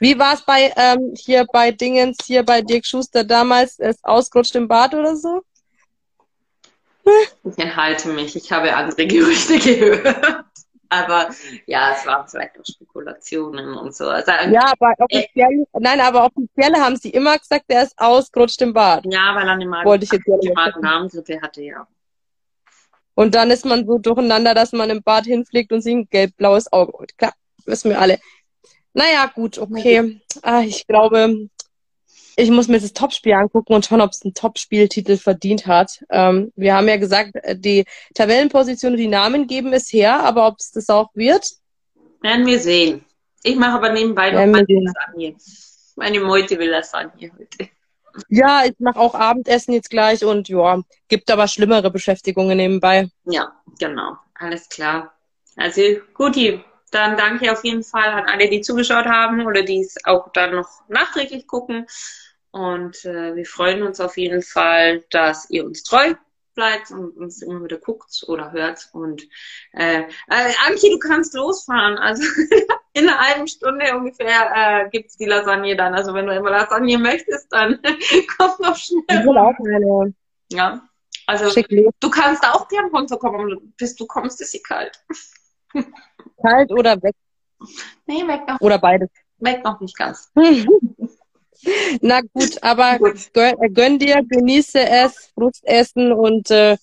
[0.00, 4.54] wie war es bei ähm, hier bei Dingens, hier bei Dirk Schuster damals, ist ausgerutscht
[4.56, 5.42] im Bad oder so?
[7.44, 10.44] Ich enthalte mich, ich habe andere Gerüchte gehört.
[10.90, 11.28] Aber
[11.66, 14.08] ja, es waren vielleicht auch Spekulationen und so.
[14.08, 18.62] Also, ja, aber offiziell, äh, nein, aber offiziell haben sie immer gesagt, der ist ausgerutscht
[18.62, 19.04] im Bad.
[19.04, 21.86] Ja, weil er eine Magen-Darm-Grippe hatte, ja.
[23.14, 26.72] Und dann ist man so durcheinander, dass man im Bad hinfliegt und sich ein gelb-blaues
[26.72, 27.18] Auge holt.
[27.18, 27.34] Klar,
[27.66, 28.18] wissen wir alle.
[28.94, 30.20] Naja, gut, okay.
[30.42, 31.48] Ah, ich glaube,
[32.38, 36.04] ich muss mir das Topspiel angucken und schauen, ob es einen Topspieltitel verdient hat.
[36.08, 37.84] Ähm, wir haben ja gesagt, äh, die
[38.14, 41.50] Tabellenposition und die Namen geben es her, aber ob es das auch wird?
[42.22, 43.04] Werden wir sehen.
[43.42, 45.36] Ich mache aber nebenbei noch meine Lasagne.
[45.96, 47.70] Meine Meute will Lasagne heute.
[48.28, 53.08] Ja, ich mache auch Abendessen jetzt gleich und ja, gibt aber schlimmere Beschäftigungen nebenbei.
[53.24, 54.12] Ja, genau.
[54.34, 55.12] Alles klar.
[55.56, 55.82] Also,
[56.14, 56.62] guti.
[56.90, 60.54] Dann danke auf jeden Fall an alle, die zugeschaut haben oder die es auch dann
[60.54, 61.86] noch nachträglich gucken.
[62.50, 66.14] Und äh, wir freuen uns auf jeden Fall, dass ihr uns treu
[66.54, 68.88] bleibt und uns immer wieder guckt oder hört.
[68.92, 69.22] Und
[69.72, 71.96] äh, äh, Anki, du kannst losfahren.
[71.98, 72.24] Also
[72.94, 75.94] in einer halben Stunde ungefähr äh, gibt's die Lasagne dann.
[75.94, 77.78] Also wenn du immer Lasagne möchtest, dann
[78.36, 79.04] komm noch schnell.
[79.08, 80.14] Ich will auch eine.
[80.50, 80.82] Ja.
[81.26, 81.62] Also
[82.00, 84.98] du kannst auch gern runterkommen, bis du kommst, ist sie kalt.
[86.40, 87.14] Kalt oder weg?
[88.06, 88.60] Nee, weg noch.
[88.60, 89.10] Oder beides.
[89.38, 90.32] Weg noch nicht ganz.
[92.00, 93.32] Na gut, aber gut.
[93.32, 96.76] Gönn, äh, gönn, dir, genieße es, Frust essen und äh,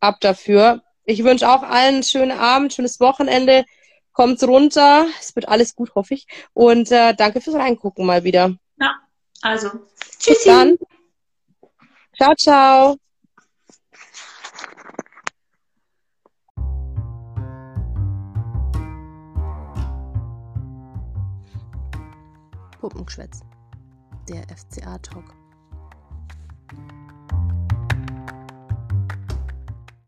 [0.00, 0.82] ab dafür.
[1.04, 3.64] Ich wünsche auch allen einen schönen Abend, schönes Wochenende.
[4.12, 6.26] Kommt runter, es wird alles gut, hoffe ich.
[6.52, 8.54] Und äh, danke fürs Reingucken mal wieder.
[8.78, 8.94] Ja,
[9.40, 9.70] also
[10.18, 10.34] tschüssi.
[10.34, 10.78] Bis dann.
[12.16, 12.96] Ciao, ciao.
[22.80, 23.42] Puppengeschwätz
[24.32, 25.41] der FCA-Talk.